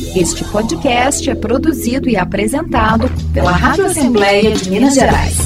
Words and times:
Este 0.00 0.44
podcast 0.50 1.28
é 1.28 1.34
produzido 1.34 2.08
e 2.08 2.16
apresentado 2.16 3.04
pela 3.34 3.52
Rádio 3.52 3.84
Assembleia 3.84 4.52
de 4.52 4.70
Minas 4.70 4.94
Gerais. 4.94 5.36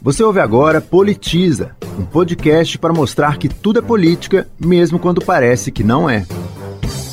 Você 0.00 0.22
ouve 0.24 0.40
agora 0.40 0.80
Politiza, 0.80 1.76
um 1.98 2.04
podcast 2.04 2.78
para 2.78 2.94
mostrar 2.94 3.36
que 3.36 3.48
tudo 3.48 3.78
é 3.78 3.82
política, 3.82 4.48
mesmo 4.58 4.98
quando 4.98 5.24
parece 5.24 5.70
que 5.70 5.84
não 5.84 6.08
é. 6.08 6.24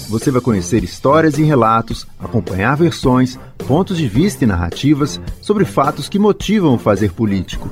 Você 0.10 0.32
vai 0.32 0.42
conhecer 0.42 0.84
histórias 0.84 1.38
e 1.38 1.44
relatos, 1.44 2.08
acompanhar 2.18 2.76
versões, 2.78 3.38
pontos 3.68 3.98
de 3.98 4.08
vista 4.08 4.46
e 4.46 4.48
narrativas 4.48 5.20
sobre 5.42 5.66
fatos 5.66 6.08
que 6.08 6.18
motivam 6.18 6.74
o 6.76 6.80
fazer 6.80 7.12
político. 7.12 7.70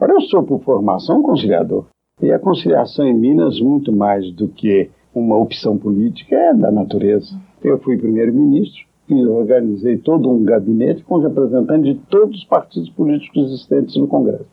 Eu 0.00 0.22
sou, 0.22 0.42
por 0.42 0.60
formação, 0.64 1.22
conciliador. 1.22 1.86
E 2.20 2.32
a 2.32 2.38
conciliação 2.38 3.06
em 3.06 3.14
Minas, 3.14 3.60
muito 3.60 3.92
mais 3.92 4.30
do 4.32 4.48
que 4.48 4.90
uma 5.14 5.36
opção 5.36 5.78
política, 5.78 6.34
é 6.34 6.54
da 6.54 6.70
natureza. 6.70 7.38
Eu 7.62 7.78
fui 7.78 7.96
primeiro-ministro 7.96 8.82
e 9.08 9.26
organizei 9.26 9.96
todo 9.96 10.30
um 10.30 10.42
gabinete 10.44 11.02
com 11.04 11.18
representantes 11.18 11.94
de 11.94 12.00
todos 12.10 12.38
os 12.38 12.44
partidos 12.44 12.90
políticos 12.90 13.52
existentes 13.52 13.96
no 13.96 14.08
Congresso. 14.08 14.46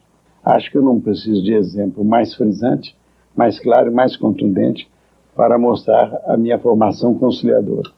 Acho 0.44 0.72
que 0.72 0.78
eu 0.78 0.84
não 0.84 1.02
preciso 1.02 1.44
de 1.44 1.54
exemplo 1.54 2.06
mais 2.06 2.34
frisante, 2.36 2.96
mais 3.36 3.60
claro 3.60 3.92
mais 3.92 4.16
contundente 4.16 4.88
para 5.36 5.58
mostrar 5.58 6.22
a 6.28 6.38
minha 6.38 6.58
formação 6.60 7.16
conciliadora. 7.16 7.90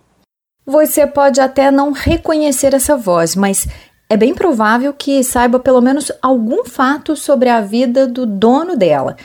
Você 0.65 1.05
pode 1.05 1.39
até 1.39 1.69
não 1.69 1.91
reconhecer 1.91 2.73
essa 2.73 2.97
voz, 2.97 3.35
mas 3.35 3.67
é 4.09 4.17
bem 4.17 4.33
provável 4.33 4.93
que 4.93 5.23
saiba 5.23 5.59
pelo 5.59 5.81
menos 5.81 6.11
algum 6.21 6.63
fato 6.65 7.15
sobre 7.15 7.49
a 7.49 7.61
vida 7.61 8.07
do 8.07 8.25
dono 8.25 8.75
dela 8.75 9.15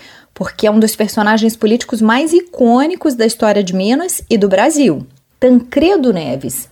porque 0.42 0.66
é 0.66 0.70
um 0.73 0.80
dos 0.80 0.96
personagens 0.96 1.55
políticos 1.55 2.02
mais 2.02 2.32
icônicos 2.32 3.14
da 3.14 3.24
história 3.24 3.62
de 3.62 3.72
Minas 3.72 4.25
e 4.28 4.36
do 4.36 4.48
Brasil, 4.48 5.06
Tancredo 5.39 6.12
Neves. 6.12 6.69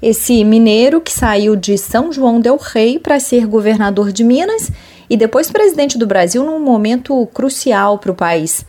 Esse 0.00 0.44
mineiro 0.44 1.00
que 1.00 1.10
saiu 1.10 1.56
de 1.56 1.76
São 1.76 2.12
João 2.12 2.40
del 2.40 2.56
Rei 2.56 2.96
para 2.96 3.18
ser 3.18 3.44
governador 3.44 4.12
de 4.12 4.22
Minas 4.22 4.70
e 5.10 5.16
depois 5.16 5.50
presidente 5.50 5.98
do 5.98 6.06
Brasil 6.06 6.44
num 6.44 6.60
momento 6.60 7.26
crucial 7.34 7.98
para 7.98 8.12
o 8.12 8.14
país. 8.14 8.64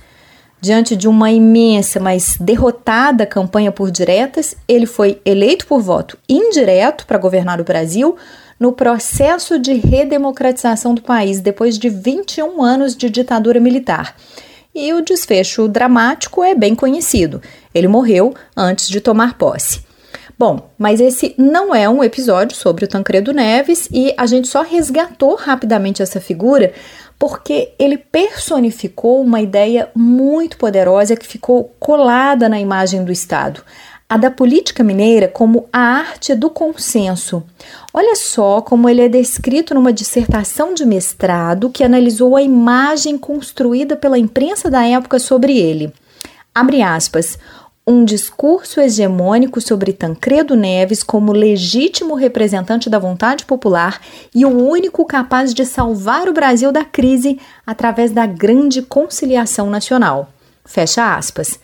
Diante 0.60 0.96
de 0.96 1.08
uma 1.08 1.30
imensa, 1.30 2.00
mas 2.00 2.36
derrotada 2.40 3.28
campanha 3.28 3.72
por 3.72 3.92
diretas, 3.92 4.56
ele 4.68 4.88
foi 4.88 5.22
eleito 5.24 5.68
por 5.68 5.80
voto 5.80 6.18
indireto 6.28 7.06
para 7.06 7.20
governar 7.20 7.62
o 7.62 7.64
Brasil 7.64 8.18
no 8.60 8.74
processo 8.74 9.60
de 9.60 9.74
redemocratização 9.74 10.96
do 10.96 11.04
país 11.04 11.40
depois 11.40 11.78
de 11.78 11.88
21 11.88 12.64
anos 12.64 12.96
de 12.96 13.12
ditadura 13.12 13.60
militar. 13.60 14.16
E 14.80 14.94
o 14.94 15.02
desfecho 15.02 15.68
dramático 15.68 16.42
é 16.42 16.56
bem 16.56 16.74
conhecido. 16.74 17.42
Ele 17.76 17.90
morreu 17.90 18.34
antes 18.56 18.88
de 18.88 19.02
tomar 19.02 19.38
posse. 19.38 19.82
Bom, 20.40 20.72
mas 20.78 21.02
esse 21.02 21.36
não 21.38 21.76
é 21.76 21.90
um 21.90 22.02
episódio 22.02 22.56
sobre 22.56 22.86
o 22.86 22.88
Tancredo 22.88 23.34
Neves 23.34 23.90
e 23.92 24.14
a 24.18 24.26
gente 24.26 24.48
só 24.48 24.62
resgatou 24.62 25.36
rapidamente 25.36 26.02
essa 26.02 26.22
figura 26.22 26.72
porque 27.20 27.74
ele 27.78 27.98
personificou 27.98 29.22
uma 29.22 29.42
ideia 29.42 29.90
muito 29.94 30.58
poderosa 30.58 31.18
que 31.18 31.28
ficou 31.28 31.76
colada 31.78 32.48
na 32.48 32.58
imagem 32.58 33.04
do 33.04 33.12
Estado, 33.12 33.62
a 34.10 34.18
da 34.18 34.32
política 34.32 34.84
mineira 34.84 35.28
como 35.28 35.70
a 35.72 35.80
arte 35.80 36.34
do 36.34 36.50
consenso. 36.50 37.44
Olha 37.94 38.16
só 38.16 38.60
como 38.60 38.90
ele 38.90 39.02
é 39.02 39.08
descrito 39.08 39.76
numa 39.76 39.94
dissertação 39.94 40.74
de 40.74 40.84
mestrado 40.84 41.70
que 41.70 41.84
analisou 41.84 42.36
a 42.36 42.42
imagem 42.42 43.20
construída 43.20 43.96
pela 43.96 44.18
imprensa 44.18 44.68
da 44.68 44.84
época 44.84 45.20
sobre 45.20 45.56
ele. 45.60 45.94
Abre 46.56 46.82
aspas. 46.82 47.38
Um 47.86 48.04
discurso 48.04 48.80
hegemônico 48.80 49.60
sobre 49.60 49.94
Tancredo 49.94 50.56
Neves 50.56 51.02
como 51.02 51.32
legítimo 51.32 52.14
representante 52.14 52.90
da 52.90 53.00
vontade 53.00 53.46
popular 53.46 54.00
e 54.34 54.46
o 54.46 54.50
único 54.50 55.06
capaz 55.06 55.54
de 55.54 55.66
salvar 55.66 56.28
o 56.28 56.34
Brasil 56.34 56.72
da 56.72 56.86
crise 56.86 57.40
através 57.66 58.12
da 58.12 58.28
grande 58.28 58.82
conciliação 58.84 59.70
nacional. 59.72 60.30
Fecha 60.66 61.16
aspas. 61.16 61.60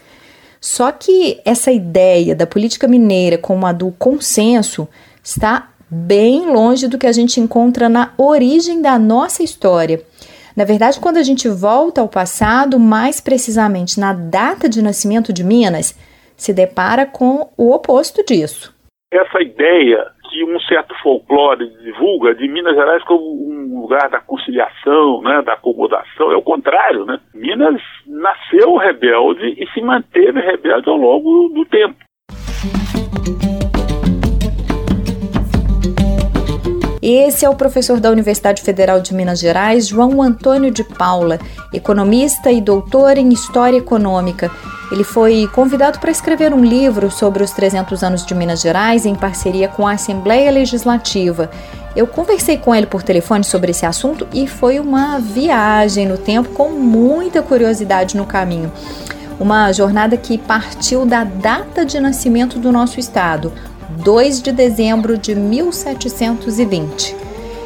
Só 0.59 0.91
que 0.91 1.39
essa 1.45 1.71
ideia 1.71 2.35
da 2.35 2.47
política 2.47 2.87
mineira 2.87 3.37
como 3.37 3.65
a 3.65 3.71
do 3.71 3.91
consenso 3.91 4.87
está 5.23 5.69
bem 5.89 6.45
longe 6.45 6.87
do 6.87 6.97
que 6.97 7.07
a 7.07 7.11
gente 7.11 7.39
encontra 7.39 7.87
na 7.87 8.13
origem 8.17 8.81
da 8.81 8.97
nossa 8.97 9.43
história. 9.43 10.01
Na 10.55 10.63
verdade, 10.63 10.99
quando 10.99 11.17
a 11.17 11.23
gente 11.23 11.49
volta 11.49 12.01
ao 12.01 12.07
passado, 12.07 12.79
mais 12.79 13.19
precisamente 13.19 13.99
na 13.99 14.13
data 14.13 14.69
de 14.69 14.81
nascimento 14.81 15.33
de 15.33 15.43
Minas, 15.43 15.97
se 16.37 16.53
depara 16.53 17.05
com 17.05 17.49
o 17.57 17.71
oposto 17.71 18.23
disso. 18.25 18.73
Essa 19.11 19.41
ideia 19.41 20.05
que 20.35 20.43
um 20.43 20.59
certo 20.59 20.93
folclore 21.01 21.69
divulga 21.81 22.35
de 22.35 22.45
Minas 22.49 22.75
Gerais 22.75 23.01
como 23.05 23.23
um 23.23 23.79
lugar 23.79 24.09
da 24.09 24.19
conciliação, 24.19 25.21
né, 25.21 25.41
da 25.41 25.53
acomodação, 25.53 26.29
é 26.29 26.35
o 26.35 26.41
contrário, 26.41 27.05
né? 27.05 27.21
Minas 27.33 27.81
nasceu 28.05 28.75
rebelde 28.75 29.55
e 29.57 29.65
se 29.73 29.79
manteve 29.81 30.41
rebelde 30.41 30.89
ao 30.89 30.97
longo 30.97 31.47
do 31.53 31.63
tempo. 31.65 31.95
Esse 37.01 37.45
é 37.45 37.49
o 37.49 37.55
professor 37.55 38.01
da 38.01 38.09
Universidade 38.09 38.61
Federal 38.61 38.99
de 38.99 39.13
Minas 39.13 39.39
Gerais, 39.39 39.87
João 39.87 40.21
Antônio 40.21 40.71
de 40.71 40.83
Paula, 40.83 41.37
economista 41.73 42.51
e 42.51 42.59
doutor 42.59 43.17
em 43.17 43.29
História 43.29 43.77
Econômica. 43.77 44.49
Ele 44.91 45.03
foi 45.03 45.49
convidado 45.53 45.99
para 45.99 46.11
escrever 46.11 46.53
um 46.53 46.63
livro 46.63 47.09
sobre 47.09 47.43
os 47.43 47.51
300 47.51 48.03
anos 48.03 48.25
de 48.25 48.35
Minas 48.35 48.61
Gerais 48.61 49.05
em 49.05 49.15
parceria 49.15 49.67
com 49.67 49.87
a 49.87 49.93
Assembleia 49.93 50.51
Legislativa. 50.51 51.49
Eu 51.95 52.05
conversei 52.05 52.57
com 52.57 52.75
ele 52.75 52.85
por 52.85 53.01
telefone 53.01 53.43
sobre 53.43 53.71
esse 53.71 53.85
assunto 53.85 54.27
e 54.33 54.47
foi 54.47 54.79
uma 54.79 55.17
viagem 55.17 56.05
no 56.05 56.17
tempo 56.17 56.49
com 56.49 56.69
muita 56.69 57.41
curiosidade 57.41 58.17
no 58.17 58.25
caminho. 58.25 58.71
Uma 59.39 59.71
jornada 59.71 60.15
que 60.15 60.37
partiu 60.37 61.05
da 61.05 61.23
data 61.23 61.85
de 61.85 61.99
nascimento 61.99 62.59
do 62.59 62.71
nosso 62.71 62.99
estado, 62.99 63.51
2 64.03 64.41
de 64.41 64.51
dezembro 64.51 65.17
de 65.17 65.33
1720. 65.35 67.24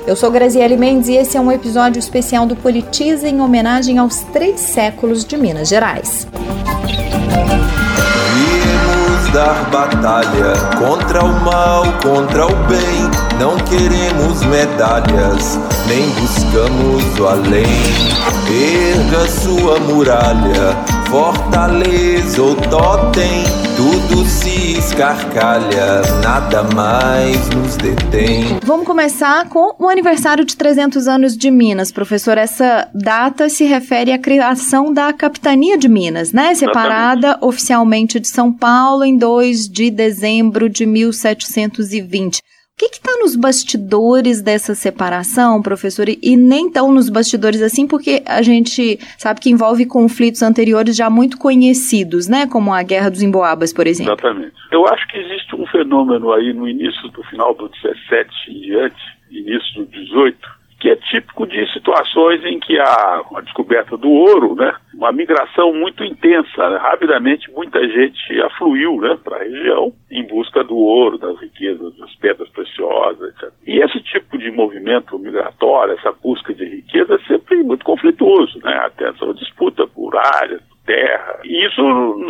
Eu 0.10 0.16
sou 0.16 0.32
Graziele 0.32 0.76
Mendes 0.76 1.08
e 1.08 1.14
esse 1.14 1.38
é 1.38 1.40
um 1.40 1.52
episódio 1.52 2.00
especial 2.00 2.44
do 2.44 2.56
Politiza 2.56 3.30
em 3.30 3.40
homenagem 3.42 4.00
aos 4.00 4.22
três 4.34 4.60
séculos 4.60 5.24
de 5.24 5.38
Minas 5.38 5.70
Gerais. 5.70 6.28
Viemos 8.34 9.32
dar 9.32 9.70
batalha 9.70 10.54
contra 10.80 11.24
o 11.24 11.40
mal, 11.42 11.84
contra 12.02 12.48
o 12.48 12.56
bem. 12.66 13.38
Não 13.40 13.56
queremos 13.58 14.42
medalhas, 14.46 15.60
nem 15.88 16.10
buscamos 16.20 17.20
o 17.20 17.28
além. 17.28 17.68
Erga 18.50 19.28
sua 19.30 19.80
muralha, 19.80 20.76
fortaleza 21.10 22.40
ou 22.40 22.56
totem, 22.56 23.44
tudo 23.76 24.24
se 24.26 24.78
escarcalha, 24.78 26.02
nada 26.24 26.64
mais 26.76 27.50
nos 27.50 27.76
detém. 27.78 28.60
Vamos 28.64 28.86
começar 28.86 29.50
com 29.50 29.74
o 29.80 29.90
aniversário 29.90 30.46
de 30.46 30.56
300 30.56 31.08
anos 31.08 31.36
de 31.36 31.50
Minas, 31.50 31.92
professor. 31.92 32.38
Essa 32.38 32.88
data 32.94 33.50
se 33.50 33.64
refere 33.64 34.12
à 34.12 34.20
criação 34.20 34.94
da 34.94 35.12
Capitania 35.12 35.80
de 35.80 35.90
Minas, 35.90 36.32
né? 36.32 36.54
Separada 36.54 37.30
Exatamente. 37.30 37.46
oficialmente 37.46 38.20
de 38.20 38.28
São 38.28 38.54
Paulo 38.54 39.04
em 39.04 39.18
2 39.18 39.68
de 39.68 39.90
dezembro 39.90 40.70
de 40.70 40.86
1720 40.86 42.40
que 42.88 42.98
está 42.98 43.18
nos 43.18 43.36
bastidores 43.36 44.42
dessa 44.42 44.74
separação, 44.74 45.62
professor? 45.62 46.08
E 46.08 46.38
nem 46.38 46.72
tão 46.72 46.92
nos 46.92 47.10
bastidores 47.10 47.62
assim, 47.62 47.88
porque 47.88 48.24
a 48.26 48.42
gente 48.42 49.00
sabe 49.18 49.42
que 49.42 49.50
envolve 49.50 49.86
conflitos 49.86 50.42
anteriores 50.42 50.96
já 50.96 51.10
muito 51.10 51.38
conhecidos, 51.38 52.28
né? 52.28 52.48
Como 52.48 52.74
a 52.74 52.82
Guerra 52.84 53.10
dos 53.10 53.22
Emboabas, 53.22 53.74
por 53.74 53.88
exemplo. 53.88 54.14
Exatamente. 54.14 54.54
Eu 54.72 54.88
acho 54.88 55.08
que 55.08 55.18
existe 55.18 55.56
um 55.56 55.66
fenômeno 55.68 56.32
aí 56.32 56.54
no 56.54 56.68
início 56.68 57.10
do 57.10 57.24
final 57.24 57.54
do 57.54 57.70
17 57.70 58.30
e 58.48 58.60
diante, 58.62 59.02
início 59.32 59.84
do 59.84 59.86
18, 59.86 60.59
que 60.80 60.90
é 60.90 60.96
típico 60.96 61.46
de 61.46 61.72
situações 61.74 62.44
em 62.46 62.60
que 62.60 62.80
há 62.80 63.22
a 63.36 63.42
descoberta 63.42 63.98
do 63.98 64.10
ouro, 64.10 64.56
né, 64.56 64.74
uma 64.94 65.12
migração 65.12 65.74
muito 65.74 66.04
intensa. 66.04 66.70
Né, 66.70 66.78
rapidamente, 66.78 67.52
muita 67.52 67.86
gente 67.88 68.42
afluiu 68.42 69.00
né, 69.02 69.18
para 69.24 69.38
a 69.38 69.44
região 69.44 69.94
em 70.10 70.26
busca 70.26 70.64
do 70.64 70.78
ouro, 70.78 71.18
das 71.18 71.40
riquezas, 71.40 71.96
das 71.98 72.16
pedras 72.16 72.50
preciosas, 72.50 73.30
etc. 73.30 73.52
E 73.68 73.80
esse 73.80 74.00
tipo 74.02 74.38
de 74.38 74.50
movimento 74.52 75.20
migratório, 75.20 75.96
essa 75.96 76.12
busca 76.12 76.54
de 76.54 76.66
riqueza, 76.66 77.16
é 77.16 77.28
sempre 77.28 77.62
muito 77.64 77.84
conflituoso. 77.84 78.60
Né, 78.64 78.74
até 78.86 79.10
essa 79.10 79.34
disputa 79.34 79.86
por 79.88 80.16
áreas, 80.16 80.62
terra. 80.86 81.40
E 81.44 81.66
isso 81.66 81.82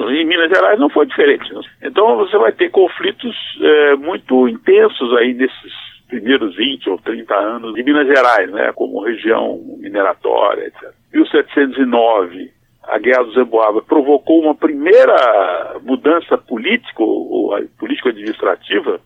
em 0.10 0.26
Minas 0.26 0.50
Gerais 0.50 0.80
não 0.80 0.90
foi 0.90 1.06
diferente. 1.06 1.54
Né? 1.54 1.62
Então 1.84 2.18
você 2.18 2.38
vai 2.38 2.52
ter 2.52 2.70
conflitos 2.70 3.36
é, 3.62 3.96
muito 3.96 4.48
intensos 4.50 5.16
aí 5.16 5.34
nesses 5.34 5.89
primeiros 6.10 6.56
20 6.56 6.90
ou 6.90 6.98
30 6.98 7.36
anos 7.36 7.76
de 7.76 7.84
Minas 7.84 8.08
Gerais, 8.08 8.52
né, 8.52 8.74
como 8.74 9.04
região 9.04 9.60
mineratória, 9.78 10.68
etc. 10.68 10.92
1709, 11.14 12.52
a 12.84 12.98
Guerra 12.98 13.24
dos 13.24 13.38
Emboabas 13.38 13.86
provocou 13.86 14.42
uma 14.42 14.56
primeira 14.56 15.80
mudança 15.84 16.38
política, 16.38 17.04
ou, 17.04 17.56
político-administrativa, 17.78 19.00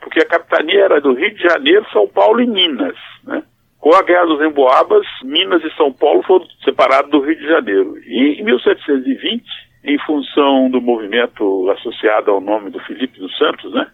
porque 0.00 0.20
a 0.20 0.26
capitania 0.26 0.84
era 0.84 1.00
do 1.00 1.14
Rio 1.14 1.34
de 1.34 1.42
Janeiro, 1.42 1.86
São 1.92 2.06
Paulo 2.06 2.40
e 2.40 2.46
Minas. 2.46 2.96
Né? 3.24 3.42
Com 3.78 3.94
a 3.94 4.02
Guerra 4.02 4.26
dos 4.26 4.42
Emboabas, 4.42 5.06
Minas 5.24 5.64
e 5.64 5.74
São 5.76 5.92
Paulo 5.92 6.22
foram 6.22 6.46
separados 6.62 7.10
do 7.10 7.20
Rio 7.20 7.36
de 7.36 7.46
Janeiro. 7.46 7.96
E 8.06 8.40
em 8.40 8.44
1720, 8.44 9.42
em 9.84 9.98
função 10.00 10.70
do 10.70 10.80
movimento 10.80 11.70
associado 11.70 12.30
ao 12.30 12.40
nome 12.40 12.70
do 12.70 12.78
Felipe 12.80 13.18
dos 13.18 13.36
Santos, 13.38 13.72
né? 13.72 13.86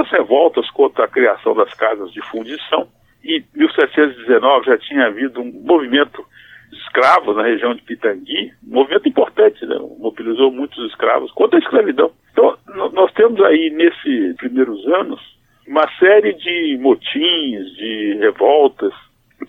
As 0.00 0.10
revoltas 0.10 0.68
contra 0.70 1.04
a 1.04 1.08
criação 1.08 1.54
das 1.54 1.72
casas 1.74 2.12
de 2.12 2.20
fundição, 2.22 2.88
em 3.24 3.44
1719 3.54 4.66
já 4.66 4.78
tinha 4.78 5.06
havido 5.06 5.40
um 5.40 5.52
movimento 5.64 6.24
escravos 6.72 7.36
na 7.36 7.42
região 7.42 7.74
de 7.74 7.82
Pitangui, 7.82 8.52
um 8.66 8.74
movimento 8.74 9.08
importante, 9.08 9.64
né? 9.66 9.76
mobilizou 9.98 10.50
muitos 10.50 10.84
escravos 10.90 11.30
contra 11.32 11.58
a 11.58 11.62
escravidão. 11.62 12.10
Então, 12.32 12.56
nós 12.92 13.12
temos 13.12 13.40
aí, 13.42 13.70
nesses 13.70 14.36
primeiros 14.36 14.86
anos, 14.86 15.20
uma 15.66 15.88
série 15.98 16.32
de 16.34 16.78
motins, 16.80 17.76
de 17.76 18.16
revoltas, 18.20 18.92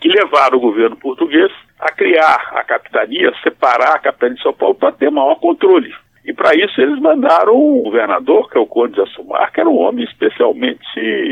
que 0.00 0.08
levaram 0.08 0.58
o 0.58 0.60
governo 0.60 0.96
português 0.96 1.52
a 1.78 1.92
criar 1.92 2.50
a 2.54 2.64
capitania, 2.64 3.32
separar 3.42 3.96
a 3.96 3.98
capitania 3.98 4.36
de 4.36 4.42
São 4.42 4.52
Paulo 4.52 4.74
para 4.74 4.92
ter 4.92 5.10
maior 5.10 5.36
controle. 5.36 5.94
E 6.24 6.32
para 6.32 6.54
isso 6.54 6.80
eles 6.80 7.00
mandaram 7.00 7.54
o 7.54 7.82
governador, 7.82 8.48
que 8.50 8.56
é 8.56 8.60
o 8.60 8.66
Conde 8.66 8.94
de 8.94 9.00
Assumar, 9.00 9.52
que 9.52 9.60
era 9.60 9.68
um 9.68 9.78
homem 9.78 10.04
especialmente, 10.04 10.84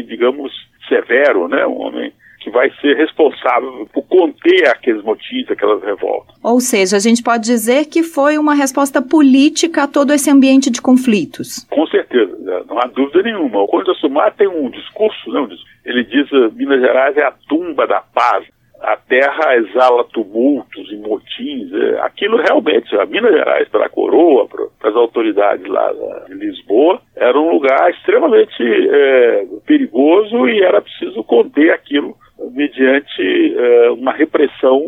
digamos, 0.08 0.52
severo, 0.88 1.48
né? 1.48 1.66
um 1.66 1.80
homem 1.80 2.12
que 2.40 2.50
vai 2.50 2.70
ser 2.80 2.96
responsável 2.96 3.86
por 3.92 4.02
conter 4.04 4.66
aqueles 4.68 5.04
motivos, 5.04 5.50
aquelas 5.50 5.82
revoltas. 5.82 6.34
Ou 6.42 6.58
seja, 6.58 6.96
a 6.96 7.00
gente 7.00 7.22
pode 7.22 7.44
dizer 7.44 7.84
que 7.86 8.02
foi 8.02 8.38
uma 8.38 8.54
resposta 8.54 9.02
política 9.02 9.82
a 9.82 9.86
todo 9.86 10.12
esse 10.12 10.30
ambiente 10.30 10.70
de 10.70 10.80
conflitos. 10.80 11.66
Com 11.70 11.86
certeza, 11.86 12.34
né? 12.38 12.62
não 12.66 12.78
há 12.78 12.86
dúvida 12.86 13.22
nenhuma. 13.22 13.62
O 13.62 13.68
Conde 13.68 13.84
de 13.84 13.90
Assumar 13.90 14.34
tem 14.34 14.48
um 14.48 14.70
discurso, 14.70 15.30
né? 15.30 15.48
ele 15.84 16.02
diz 16.04 16.28
que 16.28 16.50
Minas 16.56 16.80
Gerais 16.80 17.16
é 17.16 17.24
a 17.24 17.32
tumba 17.46 17.86
da 17.86 18.00
paz 18.00 18.46
a 18.82 18.96
terra 18.96 19.56
exala 19.56 20.04
tumultos 20.04 20.90
e 20.90 20.96
motins. 20.96 21.72
É, 21.72 22.00
aquilo 22.00 22.38
realmente, 22.38 22.94
a 22.96 23.06
Minas 23.06 23.32
Gerais, 23.32 23.68
para 23.68 23.86
a 23.86 23.90
coroa, 23.90 24.48
para 24.48 24.90
as 24.90 24.96
autoridades 24.96 25.66
lá 25.66 25.92
de 26.26 26.34
Lisboa, 26.34 27.00
era 27.14 27.38
um 27.38 27.50
lugar 27.50 27.90
extremamente 27.90 28.62
é, 28.62 29.46
perigoso 29.66 30.48
e 30.48 30.62
era 30.62 30.80
preciso 30.80 31.22
conter 31.24 31.72
aquilo 31.72 32.16
mediante 32.52 33.54
é, 33.56 33.90
uma 33.90 34.12
repressão 34.12 34.80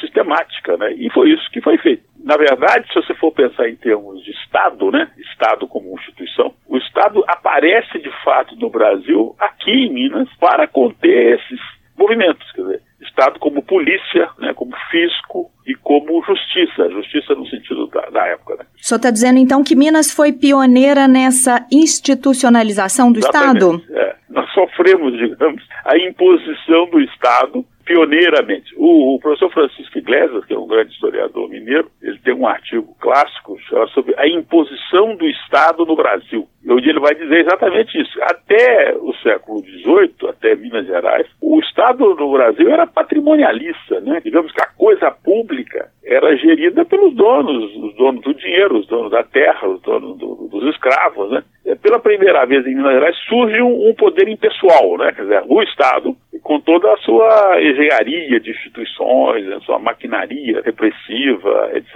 sistemática, 0.00 0.76
né? 0.76 0.92
E 0.92 1.10
foi 1.10 1.30
isso 1.30 1.50
que 1.50 1.60
foi 1.60 1.78
feito. 1.78 2.02
Na 2.22 2.36
verdade, 2.36 2.86
se 2.88 2.94
você 2.94 3.14
for 3.14 3.32
pensar 3.32 3.68
em 3.68 3.76
termos 3.76 4.22
de 4.22 4.30
Estado, 4.32 4.90
né? 4.90 5.10
Estado 5.18 5.66
como 5.66 5.94
instituição, 5.98 6.52
o 6.68 6.76
Estado 6.76 7.24
aparece 7.26 7.98
de 7.98 8.10
fato 8.22 8.54
no 8.56 8.68
Brasil, 8.68 9.34
aqui 9.38 9.70
em 9.70 9.92
Minas, 9.92 10.28
para 10.38 10.66
conter 10.66 11.38
esses 11.38 11.60
movimentos. 11.96 12.50
Quer 12.52 12.62
dizer, 12.62 12.79
Estado 13.20 13.38
como 13.38 13.62
polícia, 13.62 14.30
né, 14.38 14.54
como 14.54 14.72
fisco 14.90 15.50
e 15.66 15.74
como 15.74 16.22
justiça, 16.24 16.88
justiça 16.88 17.34
no 17.34 17.46
sentido 17.46 17.86
da, 17.88 18.00
da 18.08 18.26
época. 18.28 18.56
Né. 18.56 18.64
O 18.80 18.84
senhor 18.84 18.96
está 18.96 19.10
dizendo 19.10 19.38
então 19.38 19.62
que 19.62 19.76
Minas 19.76 20.10
foi 20.10 20.32
pioneira 20.32 21.06
nessa 21.06 21.66
institucionalização 21.70 23.12
do 23.12 23.18
Exatamente. 23.18 23.56
Estado? 23.56 23.82
É. 23.90 24.16
Nós 24.30 24.50
sofremos, 24.52 25.12
digamos, 25.18 25.62
a 25.84 25.98
imposição 25.98 26.86
do 26.86 27.00
Estado 27.00 27.64
pioneiramente. 27.84 28.72
O, 28.76 29.16
o, 29.16 29.18
professor 29.18 29.50
Francisco 29.52 29.98
Iglesias, 29.98 30.44
que 30.44 30.54
é 30.54 30.58
um 30.58 30.68
grande 30.68 30.92
historiador 30.92 31.48
mineiro, 31.48 31.90
ele 32.00 32.18
tem 32.20 32.32
um 32.32 32.46
artigo 32.46 32.94
clássico 33.00 33.58
sobre 33.92 34.14
a 34.16 34.28
imposição 34.28 35.16
do 35.16 35.26
Estado 35.26 35.84
no 35.84 35.96
Brasil, 35.96 36.46
onde 36.68 36.88
ele 36.88 37.00
vai 37.00 37.14
dizer 37.16 37.40
exatamente 37.40 38.00
isso. 38.00 38.16
Até 38.22 38.94
o 38.96 39.12
século 39.14 39.58
XVIII, 39.60 40.28
até 40.28 40.54
Minas 40.54 40.86
Gerais, 40.86 41.26
o 41.40 41.58
Estado 41.58 42.14
no 42.14 42.32
Brasil 42.32 42.70
era 42.70 42.86
patrimonialista, 42.86 44.00
né? 44.00 44.20
Digamos 44.22 44.52
que 44.52 44.62
a 44.62 44.68
coisa 44.68 45.10
pública 45.10 45.89
era 46.10 46.36
gerida 46.36 46.84
pelos 46.84 47.14
donos, 47.14 47.74
os 47.76 47.94
donos 47.94 48.22
do 48.22 48.34
dinheiro, 48.34 48.78
os 48.78 48.86
donos 48.88 49.12
da 49.12 49.22
terra, 49.22 49.68
os 49.68 49.80
donos 49.82 50.18
do, 50.18 50.48
dos 50.50 50.74
escravos, 50.74 51.30
né? 51.30 51.42
Pela 51.80 52.00
primeira 52.00 52.44
vez 52.46 52.66
em 52.66 52.74
Minas 52.74 52.94
Gerais 52.94 53.16
surge 53.28 53.62
um, 53.62 53.88
um 53.88 53.94
poder 53.94 54.28
impessoal, 54.28 54.98
né? 54.98 55.12
Quer 55.12 55.22
dizer, 55.22 55.44
o 55.46 55.62
Estado 55.62 56.16
com 56.42 56.58
toda 56.60 56.92
a 56.92 56.96
sua 56.98 57.62
engenharia 57.62 58.40
de 58.40 58.50
instituições, 58.50 59.46
a 59.52 59.60
sua 59.60 59.78
maquinaria 59.78 60.60
repressiva, 60.62 61.70
etc. 61.74 61.94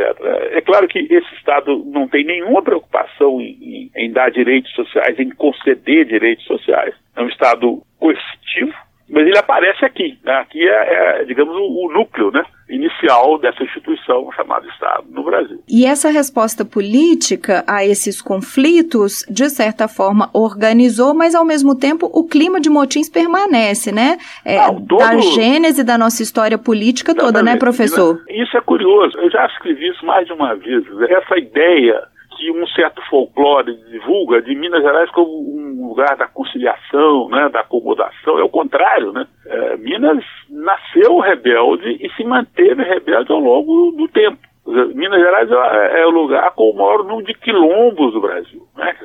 É 0.52 0.60
claro 0.60 0.86
que 0.86 1.00
esse 1.00 1.34
Estado 1.34 1.82
não 1.86 2.06
tem 2.06 2.24
nenhuma 2.24 2.62
preocupação 2.62 3.40
em, 3.40 3.58
em, 3.60 3.90
em 3.96 4.12
dar 4.12 4.30
direitos 4.30 4.72
sociais, 4.74 5.18
em 5.18 5.30
conceder 5.30 6.04
direitos 6.04 6.44
sociais. 6.44 6.94
É 7.16 7.22
um 7.22 7.28
Estado 7.28 7.82
coercitivo, 7.98 8.74
mas 9.14 9.26
ele 9.28 9.38
aparece 9.38 9.84
aqui. 9.84 10.18
Né? 10.24 10.32
Aqui 10.32 10.68
é, 10.68 11.20
é 11.20 11.24
digamos, 11.24 11.54
o, 11.54 11.86
o, 11.86 11.92
núcleo 11.92 12.32
né? 12.32 12.42
inicial 12.68 13.38
dessa 13.38 13.62
instituição 13.62 14.28
chamada 14.32 14.66
Estado 14.66 15.04
no 15.08 15.22
Brasil. 15.22 15.62
E 15.68 15.86
essa 15.86 16.10
resposta 16.10 16.64
política 16.64 17.62
a 17.66 17.84
esses 17.84 18.20
conflitos, 18.20 19.24
de 19.30 19.48
certa 19.48 19.86
forma, 19.86 20.28
organizou, 20.34 21.14
mas 21.14 21.34
ao 21.34 21.44
mesmo 21.44 21.78
tempo 21.78 22.10
o 22.12 22.26
clima 22.26 22.60
de 22.60 22.68
motins 22.68 23.08
permanece, 23.08 23.92
né? 23.92 24.18
É, 24.44 24.58
Não, 24.58 24.84
todo... 24.84 24.98
Da 24.98 25.16
gênese 25.18 25.84
da 25.84 25.96
nossa 25.96 26.22
história 26.22 26.58
política 26.58 27.14
toda, 27.14 27.42
né, 27.42 27.56
professor? 27.56 28.20
Isso 28.28 28.56
é 28.56 28.60
curioso. 28.60 29.16
Eu 29.18 29.30
já 29.30 29.46
escrevi 29.46 29.88
isso 29.88 30.04
mais 30.04 30.26
de 30.26 30.32
uma 30.32 30.56
vez. 30.56 30.84
Essa 31.08 31.38
ideia 31.38 32.02
que 32.36 32.50
um 32.50 32.66
certo 32.68 33.00
folclore 33.08 33.76
divulga 33.90 34.42
de 34.42 34.54
Minas 34.54 34.82
Gerais 34.82 35.10
como 35.10 35.30
um 35.30 35.63
lugar 35.94 36.16
da 36.16 36.26
conciliação, 36.26 37.28
né, 37.28 37.48
da 37.48 37.60
acomodação. 37.60 38.38
É 38.38 38.42
o 38.42 38.48
contrário, 38.48 39.12
né? 39.12 39.26
É, 39.46 39.76
Minas 39.76 40.24
nasceu 40.50 41.20
rebelde 41.20 41.98
e 42.00 42.10
se 42.16 42.24
manteve 42.24 42.82
rebelde 42.82 43.32
ao 43.32 43.38
longo 43.38 43.92
do 43.92 44.08
tempo. 44.08 44.38
Minas 44.66 45.20
Gerais 45.20 45.50
é, 45.50 46.00
é, 46.00 46.06
o 46.06 46.10
lugar 46.10 46.50
com 46.52 46.70
o 46.70 46.74
maior 46.74 47.04
número 47.04 47.26
de 47.26 47.34
quilombos 47.34 48.14
do 48.14 48.20
Brasil. 48.20 48.66
Né? 48.74 48.96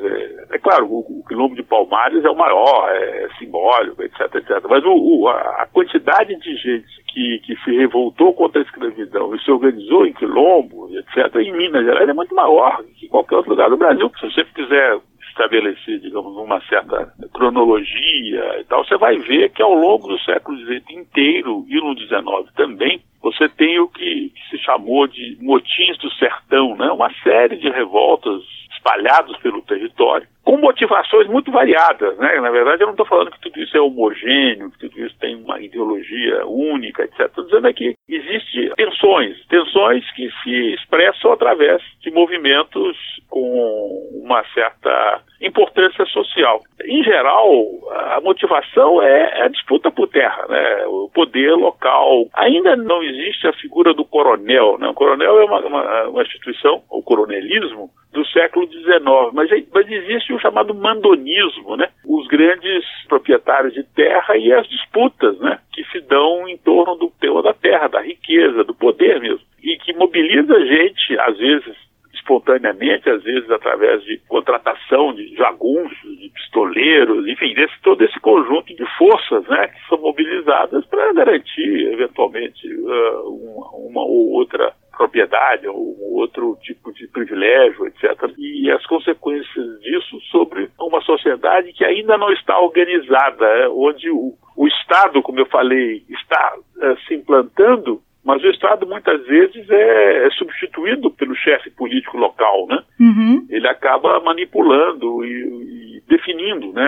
É, 0.51 0.57
claro, 0.57 0.85
o, 0.85 0.99
o, 0.99 1.23
quilombo 1.27 1.53
de 1.53 1.63
Palmares 1.63 2.23
é 2.23 2.29
o 2.29 2.35
maior, 2.35 2.89
é 2.89 3.27
simbólico, 3.37 4.01
etc, 4.01 4.33
etc. 4.35 4.65
Mas 4.69 4.85
o, 4.85 4.93
o, 4.93 5.27
a 5.27 5.67
quantidade 5.71 6.33
de 6.39 6.55
gente 6.55 6.87
que, 7.13 7.39
que 7.39 7.57
se 7.57 7.75
revoltou 7.75 8.33
contra 8.33 8.61
a 8.61 8.63
escravidão 8.63 9.35
e 9.35 9.39
se 9.41 9.51
organizou 9.51 10.05
em 10.05 10.13
quilombo, 10.13 10.89
etc., 10.97 11.35
em 11.35 11.51
Minas 11.51 11.83
Gerais 11.83 12.07
é 12.07 12.13
muito 12.13 12.33
maior 12.33 12.81
que 12.97 13.09
qualquer 13.09 13.35
outro 13.35 13.51
lugar 13.51 13.69
do 13.69 13.77
Brasil. 13.77 14.09
Se 14.17 14.31
você 14.31 14.45
quiser 14.45 14.97
estabelecer, 15.39 15.99
digamos, 15.99 16.35
uma 16.35 16.59
certa 16.67 17.13
cronologia 17.33 18.59
e 18.59 18.63
tal, 18.65 18.83
você 18.83 18.97
vai 18.97 19.17
ver 19.17 19.49
que 19.51 19.61
ao 19.61 19.73
longo 19.73 20.07
do 20.07 20.19
século 20.19 20.57
XX 20.57 20.89
inteiro 20.89 21.65
e 21.69 21.75
no 21.75 21.97
XIX 21.97 22.51
também, 22.55 23.01
você 23.21 23.47
tem 23.49 23.79
o 23.79 23.87
que, 23.87 24.29
que, 24.29 24.49
se 24.49 24.57
chamou 24.63 25.07
de 25.07 25.37
motins 25.41 25.97
do 25.99 26.09
sertão, 26.11 26.75
né? 26.75 26.89
uma 26.91 27.11
série 27.23 27.57
de 27.57 27.69
revoltas 27.69 28.43
espalhadas 28.73 29.37
pelo 29.37 29.61
território, 29.61 30.25
com 30.41 30.57
motivações 30.57 31.27
muito 31.27 31.51
variadas. 31.51 32.17
Né? 32.17 32.39
Na 32.39 32.49
verdade, 32.49 32.81
eu 32.81 32.87
não 32.87 32.93
estou 32.93 33.05
falando 33.05 33.31
que 33.31 33.41
tudo 33.41 33.59
isso 33.59 33.75
é 33.75 33.81
homogêneo, 33.81 34.71
que 34.71 34.87
tudo 34.87 35.05
isso 35.05 35.15
tem 35.19 35.35
uma 35.35 35.59
ideologia 35.59 36.45
única, 36.47 37.03
etc. 37.03 37.19
Estou 37.25 37.43
dizendo 37.43 37.67
é 37.67 37.73
que 37.73 37.93
existem 38.07 38.69
tensões, 38.75 39.45
tensões 39.47 40.09
que 40.13 40.29
se 40.43 40.73
expressam 40.73 41.33
através 41.33 41.81
de 42.01 42.09
movimentos 42.09 42.97
com 43.29 44.09
uma 44.23 44.43
certa 44.53 45.21
importância 45.41 46.05
social. 46.07 46.61
Em 46.83 47.03
geral, 47.03 47.47
a 47.91 48.21
motivação 48.21 49.01
é 49.01 49.43
a 49.43 49.47
disputa 49.47 49.89
por 49.91 50.07
terra, 50.09 50.45
né? 50.49 50.85
o 50.87 51.09
poder 51.13 51.53
local. 51.53 52.27
Ainda 52.33 52.75
não 52.75 53.01
existe 53.03 53.47
a 53.47 53.53
figura 53.53 53.93
do 53.93 54.03
coronel. 54.03 54.77
Né? 54.77 54.87
O 54.89 54.93
coronel 54.93 55.39
é 55.39 55.45
uma, 55.45 55.59
uma, 55.59 56.03
uma 56.09 56.21
instituição, 56.23 56.81
o 56.89 57.01
coronelismo, 57.01 57.89
do 58.11 58.25
século 58.25 58.67
XIX, 58.67 58.99
mas, 59.33 59.49
mas 59.71 59.89
existe 59.89 60.33
o 60.33 60.39
chamado 60.39 60.73
mandonismo, 60.73 61.77
né? 61.77 61.89
os 62.05 62.27
grandes 62.27 62.83
proprietários 63.07 63.73
de 63.73 63.83
terra 63.83 64.35
e 64.35 64.51
as 64.51 64.67
disputas 64.67 65.39
né? 65.39 65.59
que 65.71 65.83
se 65.91 66.01
dão 66.01 66.47
em 66.47 66.57
torno 66.57 66.95
do 66.95 67.11
tema 67.19 67.43
da 67.43 67.53
terra, 67.53 67.87
da 67.87 68.01
riqueza, 68.01 68.63
do 68.63 68.73
poder 68.73 69.21
mesmo, 69.21 69.45
e 69.63 69.77
que 69.77 69.93
mobiliza 69.93 70.55
a 70.55 70.65
gente, 70.65 71.19
às 71.19 71.37
vezes, 71.37 71.88
espontaneamente, 72.29 73.09
às 73.09 73.23
vezes 73.23 73.49
através 73.49 74.03
de 74.03 74.19
contratação 74.27 75.13
de 75.13 75.35
jagunços, 75.35 76.17
de 76.19 76.29
pistoleiros, 76.29 77.27
enfim, 77.27 77.53
desse, 77.55 77.73
todo 77.81 78.03
esse 78.03 78.19
conjunto 78.19 78.75
de 78.75 78.85
forças 78.97 79.47
né, 79.47 79.67
que 79.67 79.87
são 79.89 79.97
mobilizadas 79.97 80.85
para 80.85 81.11
garantir, 81.13 81.91
eventualmente, 81.91 82.67
uh, 82.67 83.29
uma, 83.29 83.69
uma 83.71 84.01
ou 84.01 84.31
outra 84.33 84.71
propriedade 84.95 85.65
ou 85.67 85.95
outro 86.19 86.57
tipo 86.61 86.93
de 86.93 87.07
privilégio, 87.07 87.87
etc. 87.87 88.31
E 88.37 88.69
as 88.69 88.85
consequências 88.85 89.79
disso 89.79 90.19
sobre 90.29 90.69
uma 90.79 91.01
sociedade 91.01 91.71
que 91.73 91.85
ainda 91.85 92.17
não 92.17 92.31
está 92.33 92.59
organizada, 92.59 93.45
é, 93.45 93.69
onde 93.69 94.09
o, 94.11 94.33
o 94.57 94.67
Estado, 94.67 95.21
como 95.21 95.39
eu 95.39 95.45
falei, 95.45 96.03
está 96.09 96.53
uh, 96.57 96.99
se 97.07 97.15
implantando 97.15 98.01
Mas 98.29 98.43
o 98.43 98.47
Estado 98.47 98.85
muitas 98.85 99.25
vezes 99.25 99.67
é, 99.71 100.27
é 100.27 100.29
substituído 100.29 101.09
pelo 101.09 101.33
chefe 101.33 101.71
político 101.71 102.15
local, 102.15 102.67
né? 102.67 102.83
Uhum. 102.99 103.47
Ele 103.49 103.67
acaba 103.67 104.19
manipulando 104.19 105.25
e, 105.25 105.97
e 105.97 106.03
definindo, 106.07 106.71
né, 106.71 106.87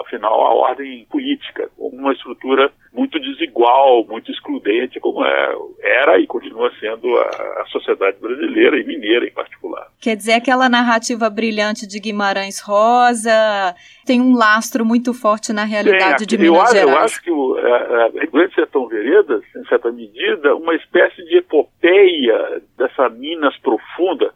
afinal, 0.00 0.34
a 0.44 0.52
ordem 0.52 1.06
política 1.10 1.70
como 1.78 1.96
uma 1.96 2.12
estrutura 2.12 2.70
muito 3.02 3.18
desigual, 3.18 4.06
muito 4.06 4.30
excludente, 4.30 5.00
como 5.00 5.24
é, 5.24 5.54
era 5.80 6.20
e 6.20 6.26
continua 6.26 6.70
sendo 6.78 7.08
a, 7.16 7.62
a, 7.62 7.64
sociedade 7.66 8.16
brasileira 8.20 8.78
e 8.78 8.84
mineira 8.84 9.26
em 9.26 9.32
particular. 9.32 9.88
Quer 10.00 10.14
dizer, 10.14 10.34
aquela 10.34 10.68
narrativa 10.68 11.28
brilhante 11.28 11.84
de 11.84 11.98
Guimarães 11.98 12.60
Rosa 12.60 13.74
tem 14.06 14.20
um 14.20 14.36
lastro 14.36 14.84
muito 14.84 15.12
forte 15.12 15.52
na 15.52 15.64
realidade 15.64 16.24
de 16.24 16.38
Minas 16.38 16.72
eu, 16.72 16.80
Gerais. 16.80 16.96
Eu 16.96 17.04
acho 17.04 17.22
que 17.22 17.30
o 17.32 17.56
a, 17.58 18.26
Grande 18.32 18.54
Sertão 18.54 18.86
Veredas, 18.86 19.42
em 19.56 19.64
certa 19.66 19.90
medida, 19.90 20.54
uma 20.54 20.76
espécie 20.76 21.24
de 21.24 21.38
epopeia 21.38 22.62
dessa 22.78 23.08
Minas 23.08 23.56
profunda, 23.58 24.32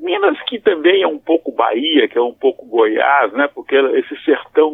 Minas 0.00 0.40
que 0.48 0.58
também 0.58 1.02
é 1.02 1.06
um 1.06 1.18
pouco 1.18 1.52
Bahia, 1.52 2.08
que 2.08 2.16
é 2.16 2.22
um 2.22 2.32
pouco 2.32 2.66
Goiás, 2.66 3.32
né? 3.32 3.48
Porque 3.54 3.76
esse 3.76 4.16
sertão 4.24 4.70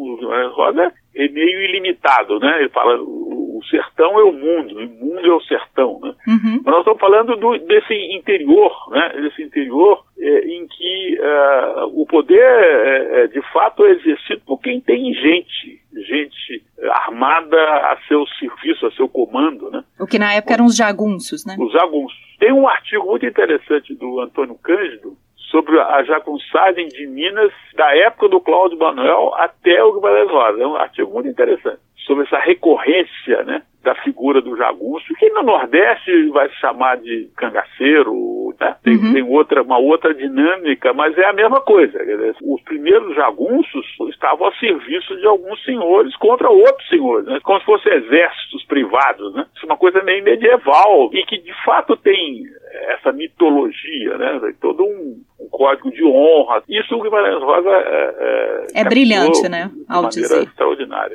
Rosa 0.52 0.92
é 1.14 1.28
meio 1.28 1.60
ilimitado, 1.64 2.38
né? 2.38 2.60
Ele 2.60 2.68
fala 2.68 3.00
o, 3.00 3.60
sertão 3.70 4.20
é 4.20 4.22
o 4.22 4.32
mundo, 4.32 4.76
o 4.76 5.04
mundo 5.04 5.26
é 5.26 5.34
o 5.34 5.40
sertão, 5.40 5.98
né? 6.02 6.14
Uhum. 6.28 6.60
Mas 6.64 6.66
nós 6.66 6.78
estamos 6.78 7.00
falando 7.00 7.36
do, 7.36 7.58
desse 7.58 7.94
interior, 8.14 8.72
né? 8.90 9.08
Desse 9.20 9.42
interior 9.42 10.04
é, 10.18 10.46
em 10.46 10.66
que 10.66 11.18
uh, 11.18 12.00
o 12.00 12.06
poder 12.06 12.38
é, 12.38 13.22
é, 13.22 13.26
de 13.26 13.40
fato 13.52 13.84
é 13.84 13.92
exercido 13.92 14.42
por 14.46 14.60
quem 14.60 14.80
tem 14.80 15.12
gente, 15.12 15.80
gente 15.94 16.62
armada 16.90 17.56
a 17.56 17.98
seu 18.08 18.26
serviço, 18.38 18.86
a 18.86 18.90
seu 18.92 19.08
comando, 19.08 19.70
né? 19.70 19.84
O 19.98 20.06
que 20.06 20.18
na 20.18 20.32
época 20.34 20.54
eram 20.54 20.66
os 20.66 20.76
jagunços, 20.76 21.44
né? 21.46 21.56
Os 21.58 21.72
jagunços. 21.72 22.18
Tem 22.38 22.52
um 22.52 22.68
artigo 22.68 23.06
muito 23.06 23.26
interessante 23.26 23.94
do 23.94 24.20
Antônio 24.20 24.54
Cândido 24.62 25.16
sobre 25.50 25.80
a 25.80 26.02
jagunçagem 26.02 26.88
de 26.88 27.06
Minas 27.06 27.52
da 27.74 27.96
época 27.96 28.28
do 28.28 28.40
Cláudio 28.40 28.78
Manuel 28.78 29.32
até 29.34 29.82
o 29.82 29.94
Guimarães 29.94 30.30
Rosa. 30.30 30.62
É 30.62 30.66
um 30.66 30.76
artigo 30.76 31.10
muito 31.12 31.28
interessante 31.28 31.78
sobre 32.06 32.24
essa 32.24 32.38
recorrência 32.38 33.42
né, 33.44 33.62
da 33.86 33.94
figura 33.94 34.42
do 34.42 34.56
jagunço, 34.56 35.14
que 35.14 35.30
no 35.30 35.44
Nordeste 35.44 36.28
vai 36.30 36.48
se 36.48 36.56
chamar 36.56 36.96
de 36.96 37.30
cangaceiro, 37.36 38.52
né? 38.60 38.74
tem, 38.82 38.96
uhum. 38.96 39.12
tem, 39.12 39.22
outra, 39.22 39.62
uma 39.62 39.78
outra 39.78 40.12
dinâmica, 40.12 40.92
mas 40.92 41.16
é 41.16 41.24
a 41.24 41.32
mesma 41.32 41.60
coisa. 41.60 41.96
Os 42.42 42.60
primeiros 42.62 43.14
jagunços 43.14 43.86
estavam 44.10 44.48
a 44.48 44.54
serviço 44.56 45.16
de 45.18 45.26
alguns 45.26 45.62
senhores 45.64 46.16
contra 46.16 46.50
outros 46.50 46.88
senhores, 46.88 47.26
né? 47.26 47.38
como 47.44 47.60
se 47.60 47.64
fossem 47.64 47.92
exércitos 47.92 48.64
privados. 48.64 49.32
Né? 49.34 49.46
Isso 49.54 49.64
é 49.64 49.66
uma 49.66 49.78
coisa 49.78 50.02
meio 50.02 50.24
medieval 50.24 51.08
e 51.12 51.24
que 51.24 51.38
de 51.38 51.54
fato 51.64 51.96
tem 51.96 52.42
essa 52.88 53.12
mitologia, 53.12 54.18
né? 54.18 54.52
todo 54.60 54.82
um, 54.82 55.22
um 55.40 55.48
código 55.48 55.92
de 55.92 56.04
honra. 56.04 56.60
Isso 56.68 56.92
o 56.92 57.02
Guimarães 57.02 57.40
Rosa 57.40 57.70
é, 57.70 58.66
é, 58.74 58.80
é 58.80 58.84
brilhante, 58.84 59.48
né? 59.48 59.70
Ao 59.88 60.08
de 60.08 60.22
dizer. 60.22 60.42
extraordinária. 60.42 61.14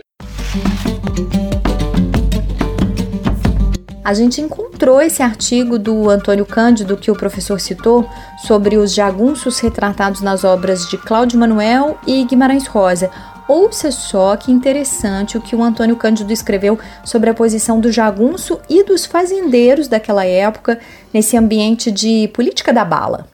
A 4.03 4.15
gente 4.15 4.41
encontrou 4.41 4.99
esse 4.99 5.21
artigo 5.21 5.77
do 5.77 6.09
Antônio 6.09 6.43
Cândido 6.43 6.97
que 6.97 7.11
o 7.11 7.15
professor 7.15 7.59
citou 7.59 8.09
sobre 8.47 8.75
os 8.75 8.95
jagunços 8.95 9.59
retratados 9.59 10.21
nas 10.21 10.43
obras 10.43 10.89
de 10.89 10.97
Cláudio 10.97 11.39
Manuel 11.39 11.99
e 12.07 12.23
Guimarães 12.25 12.65
Rosa. 12.65 13.11
Ouça 13.47 13.91
só 13.91 14.35
que 14.35 14.51
interessante 14.51 15.37
o 15.37 15.41
que 15.41 15.55
o 15.55 15.61
Antônio 15.61 15.95
Cândido 15.95 16.33
escreveu 16.33 16.79
sobre 17.05 17.29
a 17.29 17.33
posição 17.33 17.79
do 17.79 17.91
jagunço 17.91 18.59
e 18.67 18.83
dos 18.83 19.05
fazendeiros 19.05 19.87
daquela 19.87 20.25
época 20.25 20.79
nesse 21.13 21.37
ambiente 21.37 21.91
de 21.91 22.27
política 22.29 22.73
da 22.73 22.83
bala. 22.83 23.27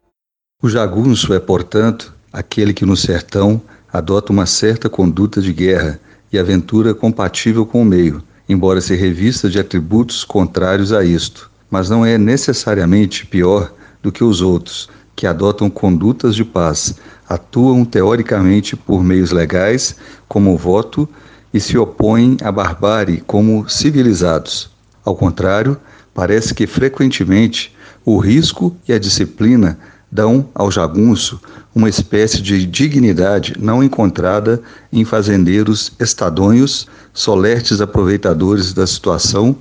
O 0.62 0.68
jagunço 0.68 1.34
é, 1.34 1.40
portanto, 1.40 2.14
aquele 2.34 2.74
que 2.74 2.86
no 2.86 2.98
sertão 2.98 3.62
adota 3.92 4.34
uma 4.34 4.46
certa 4.46 4.90
conduta 4.90 5.42
de 5.42 5.54
guerra 5.54 5.98
e 6.32 6.38
aventura 6.38 6.94
compatível 6.94 7.66
com 7.66 7.82
o 7.82 7.86
meio, 7.86 8.22
embora 8.48 8.82
se 8.82 8.96
revista 8.96 9.50
de 9.50 9.60
atributos 9.60 10.24
contrários 10.24 10.94
a 10.94 11.04
isto, 11.04 11.50
mas 11.70 11.90
não 11.90 12.06
é 12.06 12.18
necessariamente 12.18 13.26
pior 13.26 13.74
do 14.02 14.12
que 14.12 14.24
os 14.24 14.42
outros, 14.42 14.90
que 15.16 15.28
adotam 15.28 15.70
condutas 15.70 16.36
de 16.36 16.46
paz, 16.46 16.96
atuam 17.28 17.84
teoricamente 17.84 18.76
por 18.76 19.04
meios 19.04 19.32
legais, 19.32 19.96
como 20.28 20.54
o 20.54 20.58
voto, 20.58 21.10
e 21.54 21.60
se 21.60 21.78
opõem 21.78 22.38
à 22.44 22.52
barbárie 22.52 23.22
como 23.26 23.68
civilizados. 23.68 24.70
Ao 25.04 25.16
contrário, 25.16 25.78
parece 26.14 26.54
que 26.54 26.68
frequentemente 26.68 27.76
o 28.06 28.18
risco 28.18 28.76
e 28.88 28.94
a 28.94 29.00
disciplina 29.00 29.78
dão 30.12 30.48
ao 30.56 30.72
jagunço 30.72 31.40
uma 31.76 31.90
espécie 31.90 32.42
de 32.42 32.66
dignidade 32.66 33.54
não 33.60 33.84
encontrada 33.84 34.62
em 34.92 35.06
fazendeiros 35.06 35.92
estadonhos, 36.00 36.88
solertes 37.14 37.82
aproveitadores 37.82 38.74
da 38.74 38.88
situação 38.88 39.56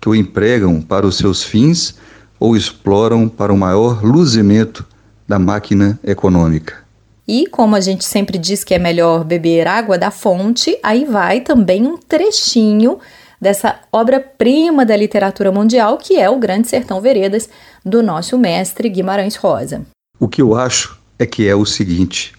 que 0.00 0.08
o 0.08 0.14
empregam 0.14 0.80
para 0.80 1.06
os 1.06 1.16
seus 1.16 1.42
fins 1.42 1.94
ou 2.38 2.56
exploram 2.56 3.28
para 3.28 3.52
o 3.52 3.56
maior 3.56 4.02
luzimento 4.02 4.84
da 5.28 5.38
máquina 5.38 6.00
econômica. 6.02 6.74
E 7.28 7.46
como 7.46 7.76
a 7.76 7.80
gente 7.80 8.04
sempre 8.04 8.38
diz 8.38 8.64
que 8.64 8.74
é 8.74 8.78
melhor 8.78 9.22
beber 9.22 9.68
água 9.68 9.96
da 9.96 10.10
fonte, 10.10 10.76
aí 10.82 11.04
vai 11.04 11.40
também 11.40 11.86
um 11.86 11.96
trechinho 11.96 12.98
dessa 13.40 13.80
obra-prima 13.90 14.84
da 14.84 14.96
literatura 14.96 15.50
mundial, 15.50 15.96
que 15.96 16.18
é 16.18 16.28
o 16.28 16.38
Grande 16.38 16.68
Sertão 16.68 17.00
Veredas, 17.00 17.48
do 17.84 18.02
nosso 18.02 18.38
mestre 18.38 18.88
Guimarães 18.88 19.36
Rosa. 19.36 19.82
O 20.18 20.28
que 20.28 20.42
eu 20.42 20.54
acho 20.54 20.98
é 21.18 21.24
que 21.24 21.48
é 21.48 21.54
o 21.54 21.64
seguinte: 21.64 22.34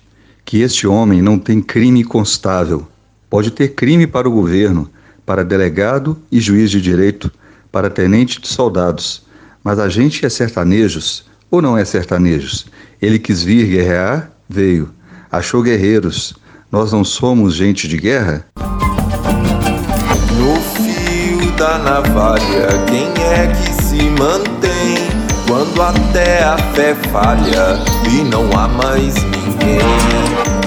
que 0.45 0.61
este 0.61 0.85
homem 0.85 1.21
não 1.21 1.39
tem 1.39 1.61
crime 1.61 2.03
constável. 2.03 2.87
Pode 3.29 3.51
ter 3.51 3.69
crime 3.69 4.05
para 4.05 4.27
o 4.27 4.31
governo, 4.31 4.89
para 5.25 5.43
delegado 5.43 6.21
e 6.31 6.39
juiz 6.39 6.69
de 6.69 6.81
direito, 6.81 7.31
para 7.71 7.89
tenente 7.89 8.41
de 8.41 8.47
soldados, 8.47 9.25
mas 9.63 9.79
a 9.79 9.87
gente 9.87 10.25
é 10.25 10.29
sertanejos 10.29 11.25
ou 11.49 11.61
não 11.61 11.77
é 11.77 11.85
sertanejos? 11.85 12.65
Ele 13.01 13.19
quis 13.19 13.43
vir 13.43 13.67
guerrear, 13.67 14.31
veio. 14.49 14.89
Achou 15.31 15.61
guerreiros. 15.61 16.33
Nós 16.71 16.91
não 16.91 17.03
somos 17.03 17.55
gente 17.55 17.87
de 17.87 17.97
guerra? 17.97 18.45
Fio 21.61 21.67
da 21.67 21.77
navalha, 21.77 22.67
quem 22.87 23.13
é 23.23 23.45
que 23.45 23.83
se 23.83 24.01
mantém? 24.09 24.97
Quando 25.47 25.79
até 25.79 26.43
a 26.43 26.57
fé 26.73 26.95
falha 27.11 27.77
e 28.09 28.23
não 28.23 28.49
há 28.57 28.67
mais 28.67 29.13
ninguém. 29.13 29.79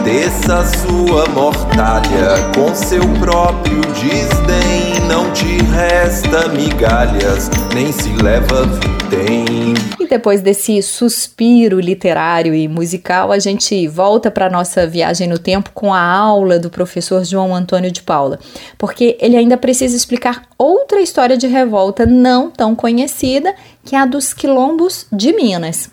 Desça 0.05 0.65
sua 0.65 1.27
mortalha 1.31 2.37
com 2.55 2.73
seu 2.75 3.03
próprio 3.19 3.81
desdém. 3.81 5.01
Não 5.09 5.33
te 5.33 5.59
resta 5.65 6.49
migalhas, 6.49 7.51
nem 7.75 7.91
se 7.91 8.15
leva 8.23 8.63
vintém. 8.63 9.75
E 9.99 10.07
depois 10.07 10.41
desse 10.41 10.81
suspiro 10.81 11.81
literário 11.81 12.55
e 12.55 12.69
musical, 12.69 13.33
a 13.33 13.39
gente 13.41 13.89
volta 13.89 14.31
para 14.31 14.49
nossa 14.49 14.87
viagem 14.87 15.29
no 15.29 15.41
tempo 15.41 15.71
com 15.75 15.93
a 15.93 16.01
aula 16.01 16.59
do 16.59 16.71
professor 16.71 17.25
João 17.25 17.53
Antônio 17.53 17.91
de 17.91 18.01
Paula, 18.01 18.39
porque 18.79 19.19
ele 19.21 19.37
ainda 19.37 19.57
precisa 19.57 19.97
explicar 19.97 20.43
outra 20.57 21.01
história 21.01 21.37
de 21.37 21.49
revolta 21.49 22.07
não 22.07 22.49
tão 22.49 22.77
conhecida, 22.77 23.53
que 23.85 23.97
é 23.97 23.99
a 23.99 24.07
dos 24.07 24.33
quilombos 24.33 25.09
de 25.13 25.33
Minas 25.33 25.93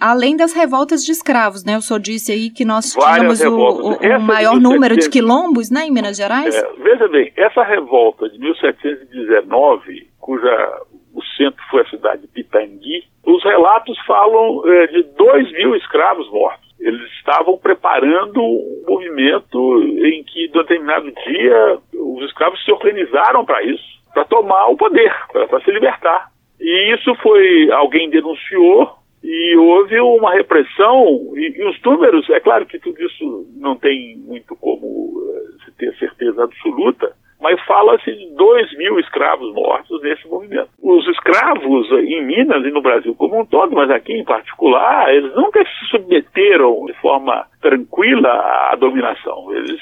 além 0.00 0.34
das 0.34 0.54
revoltas 0.54 1.04
de 1.04 1.12
escravos, 1.12 1.62
né? 1.62 1.76
O 1.76 1.82
senhor 1.82 2.00
disse 2.00 2.32
aí 2.32 2.48
que 2.48 2.64
nós 2.64 2.94
Várias 2.94 3.38
tínhamos 3.38 3.60
o, 3.76 3.90
o, 3.90 4.16
o 4.16 4.20
maior 4.20 4.58
número 4.58 4.96
de 4.96 5.10
quilombos, 5.10 5.70
né, 5.70 5.84
em 5.84 5.92
Minas 5.92 6.16
Gerais? 6.16 6.54
É, 6.54 6.72
veja 6.82 7.06
bem, 7.08 7.30
essa 7.36 7.62
revolta 7.62 8.26
de 8.30 8.38
1719, 8.38 10.08
cuja 10.18 10.80
o 11.14 11.22
centro 11.36 11.62
foi 11.70 11.82
a 11.82 11.88
cidade 11.88 12.22
de 12.22 12.28
Pitangui, 12.28 13.04
os 13.24 13.42
relatos 13.44 13.98
falam 14.06 14.62
é, 14.66 14.86
de 14.88 15.02
2 15.02 15.52
mil 15.52 15.76
escravos 15.76 16.30
mortos. 16.30 16.68
Eles 16.80 17.02
estavam 17.12 17.58
preparando 17.58 18.40
um 18.40 18.84
movimento 18.88 19.82
em 20.04 20.24
que, 20.24 20.46
em 20.46 20.50
determinado 20.50 21.12
dia, 21.12 21.78
os 21.92 22.24
escravos 22.24 22.62
se 22.64 22.72
organizaram 22.72 23.44
para 23.44 23.62
isso, 23.62 23.84
para 24.14 24.24
tomar 24.24 24.66
o 24.68 24.76
poder, 24.76 25.14
para 25.32 25.60
se 25.60 25.70
libertar. 25.70 26.30
E 26.58 26.94
isso 26.94 27.14
foi, 27.16 27.70
alguém 27.70 28.08
denunciou, 28.08 29.00
e 29.22 29.56
houve 29.56 30.00
uma 30.00 30.32
repressão, 30.32 31.32
e, 31.36 31.54
e, 31.54 31.64
os 31.68 31.80
números, 31.82 32.28
é 32.30 32.40
claro 32.40 32.64
que 32.64 32.78
tudo 32.78 33.02
isso 33.02 33.46
não 33.56 33.76
tem 33.76 34.16
muito 34.16 34.56
como 34.56 34.86
uh, 34.86 35.64
se 35.64 35.72
ter 35.72 35.94
certeza 35.98 36.44
absoluta, 36.44 37.14
mas 37.40 37.60
fala-se 37.64 38.12
de 38.12 38.34
2 38.34 38.76
mil 38.76 38.98
escravos 38.98 39.52
mortos 39.54 40.02
nesse 40.02 40.26
movimento. 40.28 40.68
Os 40.82 41.06
escravos 41.08 41.90
em 41.92 42.24
Minas 42.24 42.64
e 42.64 42.70
no 42.70 42.82
Brasil 42.82 43.14
como 43.14 43.40
um 43.40 43.46
todo, 43.46 43.74
mas 43.74 43.90
aqui 43.90 44.12
em 44.12 44.24
particular, 44.24 45.12
eles 45.14 45.34
nunca 45.34 45.64
se 45.64 45.86
submeteram 45.90 46.84
de 46.86 46.92
forma 46.94 47.46
tranquila 47.60 48.30
à 48.70 48.76
dominação. 48.76 49.52
Eles 49.54 49.80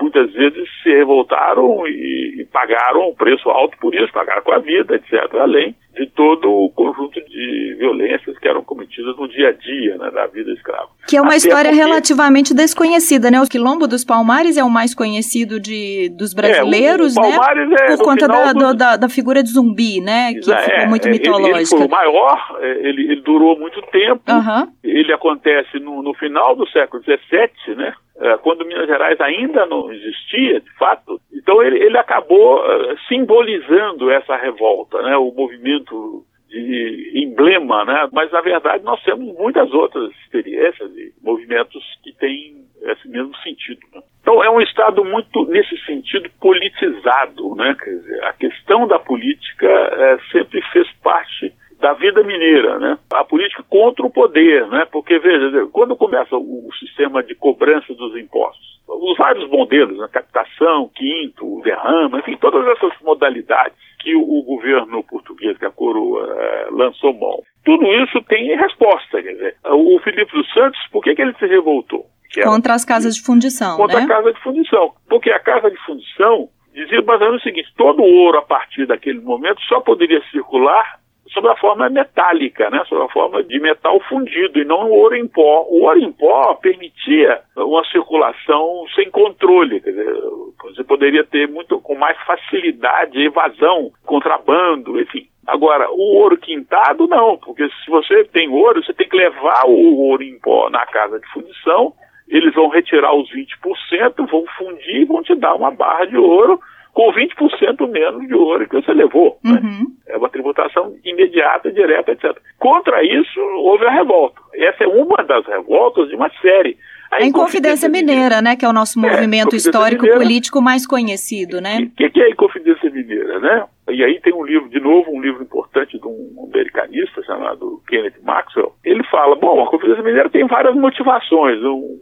muitas 0.00 0.32
vezes 0.32 0.68
se 0.82 0.88
revoltaram 0.88 1.86
e, 1.86 2.40
e 2.40 2.44
pagaram 2.46 3.10
um 3.10 3.14
preço 3.14 3.48
alto 3.50 3.76
por 3.78 3.94
isso, 3.94 4.12
pagaram 4.12 4.42
com 4.42 4.52
a 4.52 4.58
vida, 4.58 4.96
etc., 4.96 5.34
além 5.34 5.74
de 5.96 6.06
todo 6.06 6.48
o 6.50 6.70
conjunto 6.70 7.18
de 7.24 7.74
violências 7.78 8.38
que 8.38 8.46
eram 8.46 8.62
cometidas 8.62 9.16
no 9.16 9.26
dia 9.26 9.48
a 9.48 9.52
dia 9.52 9.96
né, 9.96 10.10
da 10.10 10.26
vida 10.26 10.52
escrava. 10.52 10.88
Que 11.08 11.16
é 11.16 11.20
uma 11.20 11.28
Até 11.28 11.38
história 11.38 11.70
porque... 11.70 11.82
relativamente 11.82 12.54
desconhecida, 12.54 13.30
né? 13.30 13.40
O 13.40 13.48
Quilombo 13.48 13.88
dos 13.88 14.04
Palmares 14.04 14.58
é 14.58 14.64
o 14.64 14.68
mais 14.68 14.94
conhecido 14.94 15.58
de, 15.58 16.10
dos 16.10 16.34
brasileiros, 16.34 17.16
é, 17.16 17.20
o, 17.20 17.24
o 17.24 17.30
Palmares 17.30 17.68
né? 17.70 17.76
É, 17.80 17.96
Por 17.96 18.04
conta 18.04 18.28
da, 18.28 18.52
do... 18.52 18.74
da, 18.74 18.96
da, 18.96 19.08
figura 19.08 19.42
de 19.42 19.50
zumbi, 19.50 20.00
né? 20.02 20.34
Que 20.34 20.52
é, 20.52 20.58
ficou 20.58 20.86
muito 20.88 21.08
mitológica. 21.08 21.48
Ele, 21.48 21.58
ele 21.58 21.66
foi 21.66 21.86
o 21.86 21.90
maior, 21.90 22.58
é, 22.60 22.88
ele, 22.88 23.12
ele 23.12 23.20
durou 23.22 23.58
muito 23.58 23.80
tempo. 23.90 24.30
Uhum. 24.30 24.68
Ele 24.84 25.12
acontece 25.12 25.78
no, 25.78 26.02
no 26.02 26.12
final 26.14 26.54
do 26.54 26.68
século 26.68 27.02
XVII, 27.02 27.74
né? 27.74 27.94
É, 28.18 28.36
quando 28.38 28.64
Minas 28.64 28.86
Gerais 28.86 29.20
ainda 29.20 29.66
não 29.66 29.92
existia, 29.92 30.60
de 30.60 30.70
fato. 30.78 31.20
Então 31.46 31.62
ele, 31.62 31.78
ele 31.78 31.96
acabou 31.96 32.58
uh, 32.58 32.98
simbolizando 33.06 34.10
essa 34.10 34.34
revolta, 34.34 35.00
né? 35.00 35.16
O 35.16 35.30
movimento 35.30 36.24
de 36.48 37.12
emblema, 37.22 37.84
né? 37.84 38.08
Mas 38.12 38.32
na 38.32 38.40
verdade 38.40 38.82
nós 38.82 39.00
temos 39.04 39.32
muitas 39.38 39.72
outras 39.72 40.10
experiências 40.22 40.90
e 40.96 41.12
movimentos 41.22 41.84
que 42.02 42.12
têm 42.14 42.64
esse 42.82 43.08
mesmo 43.08 43.32
sentido. 43.44 43.78
Né? 43.94 44.02
Então 44.20 44.42
é 44.42 44.50
um 44.50 44.60
estado 44.60 45.04
muito 45.04 45.46
nesse 45.46 45.78
sentido 45.84 46.28
politizado, 46.40 47.54
né? 47.54 47.76
Quer 47.78 47.90
dizer, 47.90 48.24
a 48.24 48.32
questão 48.32 48.88
da 48.88 48.98
política 48.98 49.68
é, 49.68 50.18
sempre 50.32 50.60
fez 50.72 50.90
parte 51.00 51.54
da 51.80 51.92
vida 51.92 52.24
mineira, 52.24 52.80
né? 52.80 52.98
A 53.12 53.22
política 53.22 53.62
contra 53.70 54.04
o 54.04 54.10
poder, 54.10 54.66
né? 54.66 54.84
Porque, 54.90 55.16
veja, 55.20 55.68
quando 55.72 55.94
começa 55.94 56.36
o 56.36 56.68
sistema 56.80 57.22
de 57.22 57.36
cobrança 57.36 57.94
dos 57.94 58.16
impostos, 58.16 58.65
os 58.96 59.16
vários 59.16 59.48
modelos, 59.50 59.98
né? 59.98 60.08
captação, 60.10 60.90
quinto, 60.94 61.60
derrama, 61.62 62.18
enfim, 62.18 62.36
todas 62.36 62.66
essas 62.68 62.92
modalidades 63.02 63.76
que 64.00 64.14
o, 64.14 64.20
o 64.20 64.42
governo 64.42 65.02
português, 65.04 65.58
que 65.58 65.66
a 65.66 65.70
coroa, 65.70 66.26
eh, 66.38 66.68
lançou 66.70 67.12
mão. 67.12 67.42
Tudo 67.64 67.84
isso 68.04 68.22
tem 68.22 68.56
resposta, 68.56 69.22
quer 69.22 69.32
dizer, 69.32 69.56
o 69.64 69.98
Filipe 70.00 70.32
dos 70.32 70.52
Santos, 70.52 70.78
por 70.92 71.02
que, 71.02 71.14
que 71.14 71.22
ele 71.22 71.34
se 71.38 71.46
revoltou? 71.46 72.06
Contra 72.44 72.74
as 72.74 72.84
casas 72.84 73.16
de 73.16 73.22
fundição, 73.22 73.76
Contra 73.76 73.98
né? 73.98 74.04
a 74.04 74.08
casa 74.08 74.32
de 74.32 74.40
fundição. 74.42 74.92
Porque 75.08 75.30
a 75.30 75.38
casa 75.38 75.70
de 75.70 75.76
fundição 75.84 76.48
dizia 76.74 77.00
basicamente 77.00 77.40
o 77.40 77.42
seguinte, 77.42 77.72
todo 77.76 78.02
o 78.02 78.14
ouro 78.24 78.38
a 78.38 78.42
partir 78.42 78.86
daquele 78.86 79.20
momento 79.20 79.60
só 79.62 79.80
poderia 79.80 80.22
circular 80.30 81.00
sob 81.36 81.48
a 81.48 81.56
forma 81.56 81.90
metálica, 81.90 82.70
né? 82.70 82.82
sob 82.88 83.04
a 83.04 83.08
forma 83.08 83.44
de 83.44 83.60
metal 83.60 84.00
fundido 84.08 84.58
e 84.58 84.64
não 84.64 84.88
o 84.88 84.94
ouro 84.94 85.14
em 85.14 85.28
pó. 85.28 85.66
O 85.68 85.82
ouro 85.84 85.98
em 85.98 86.10
pó 86.10 86.54
permitia 86.54 87.40
uma 87.54 87.84
circulação 87.84 88.86
sem 88.94 89.10
controle, 89.10 89.80
dizer, 89.80 90.14
você 90.62 90.82
poderia 90.82 91.24
ter 91.24 91.46
muito 91.46 91.78
com 91.80 91.94
mais 91.94 92.16
facilidade 92.24 93.20
evasão, 93.20 93.90
contrabando, 94.06 94.98
enfim. 94.98 95.26
Agora, 95.46 95.90
o 95.90 96.16
ouro 96.16 96.38
quintado 96.38 97.06
não, 97.06 97.36
porque 97.36 97.68
se 97.68 97.90
você 97.90 98.24
tem 98.24 98.48
ouro, 98.48 98.82
você 98.82 98.94
tem 98.94 99.08
que 99.08 99.16
levar 99.16 99.66
o 99.66 99.98
ouro 99.98 100.22
em 100.22 100.38
pó 100.40 100.70
na 100.70 100.86
casa 100.86 101.20
de 101.20 101.26
fundição, 101.28 101.92
eles 102.26 102.54
vão 102.54 102.68
retirar 102.68 103.14
os 103.14 103.30
20%, 103.30 104.26
vão 104.28 104.44
fundir 104.56 105.02
e 105.02 105.04
vão 105.04 105.22
te 105.22 105.34
dar 105.34 105.54
uma 105.54 105.70
barra 105.70 106.06
de 106.06 106.16
ouro 106.16 106.58
com 106.96 107.12
20% 107.12 107.90
menos 107.90 108.26
de 108.26 108.34
ouro 108.34 108.66
que 108.66 108.74
você 108.74 108.94
levou. 108.94 109.38
Né? 109.44 109.60
Uhum. 109.62 109.80
Né? 109.80 109.86
É 110.08 110.16
uma 110.16 110.30
tributação 110.30 110.94
imediata, 111.04 111.70
direta, 111.70 112.12
etc. 112.12 112.34
Contra 112.58 113.04
isso, 113.04 113.38
houve 113.58 113.84
a 113.84 113.90
revolta. 113.90 114.40
Essa 114.54 114.84
é 114.84 114.86
uma 114.86 115.22
das 115.22 115.44
revoltas 115.46 116.08
de 116.08 116.16
uma 116.16 116.30
série. 116.40 116.78
A, 117.12 117.16
a 117.16 117.26
Inconfidência, 117.26 117.86
Mineira, 117.86 118.14
Mineira, 118.14 118.42
né, 118.42 118.56
que 118.56 118.64
é 118.64 118.68
o 118.68 118.72
nosso 118.72 118.98
é, 118.98 119.10
movimento 119.10 119.54
é, 119.54 119.58
histórico 119.58 120.08
político 120.08 120.62
mais 120.62 120.86
conhecido, 120.86 121.60
né? 121.60 121.80
O 121.80 121.90
que, 121.96 122.08
que, 122.08 122.18
é 122.18 122.24
a 122.24 122.30
Inconfidência 122.30 122.90
Mineira, 122.90 123.40
né? 123.40 123.66
E 123.90 124.02
aí 124.02 124.18
tem 124.22 124.32
um 124.32 124.42
livro, 124.42 124.70
de 124.70 124.80
novo, 124.80 125.10
um 125.10 125.20
livro 125.20 125.42
importante 125.42 125.98
de 126.00 126.06
um 126.06 126.48
americanista 126.48 127.22
chamado 127.24 127.82
Kenneth 127.86 128.22
Maxwell. 128.24 128.72
Ele 128.82 129.04
fala, 129.04 129.36
bom, 129.36 129.60
a 129.60 129.64
Inconfidência 129.64 130.02
Mineira 130.02 130.30
tem 130.30 130.46
várias 130.46 130.74
motivações. 130.74 131.62
Um, 131.62 132.00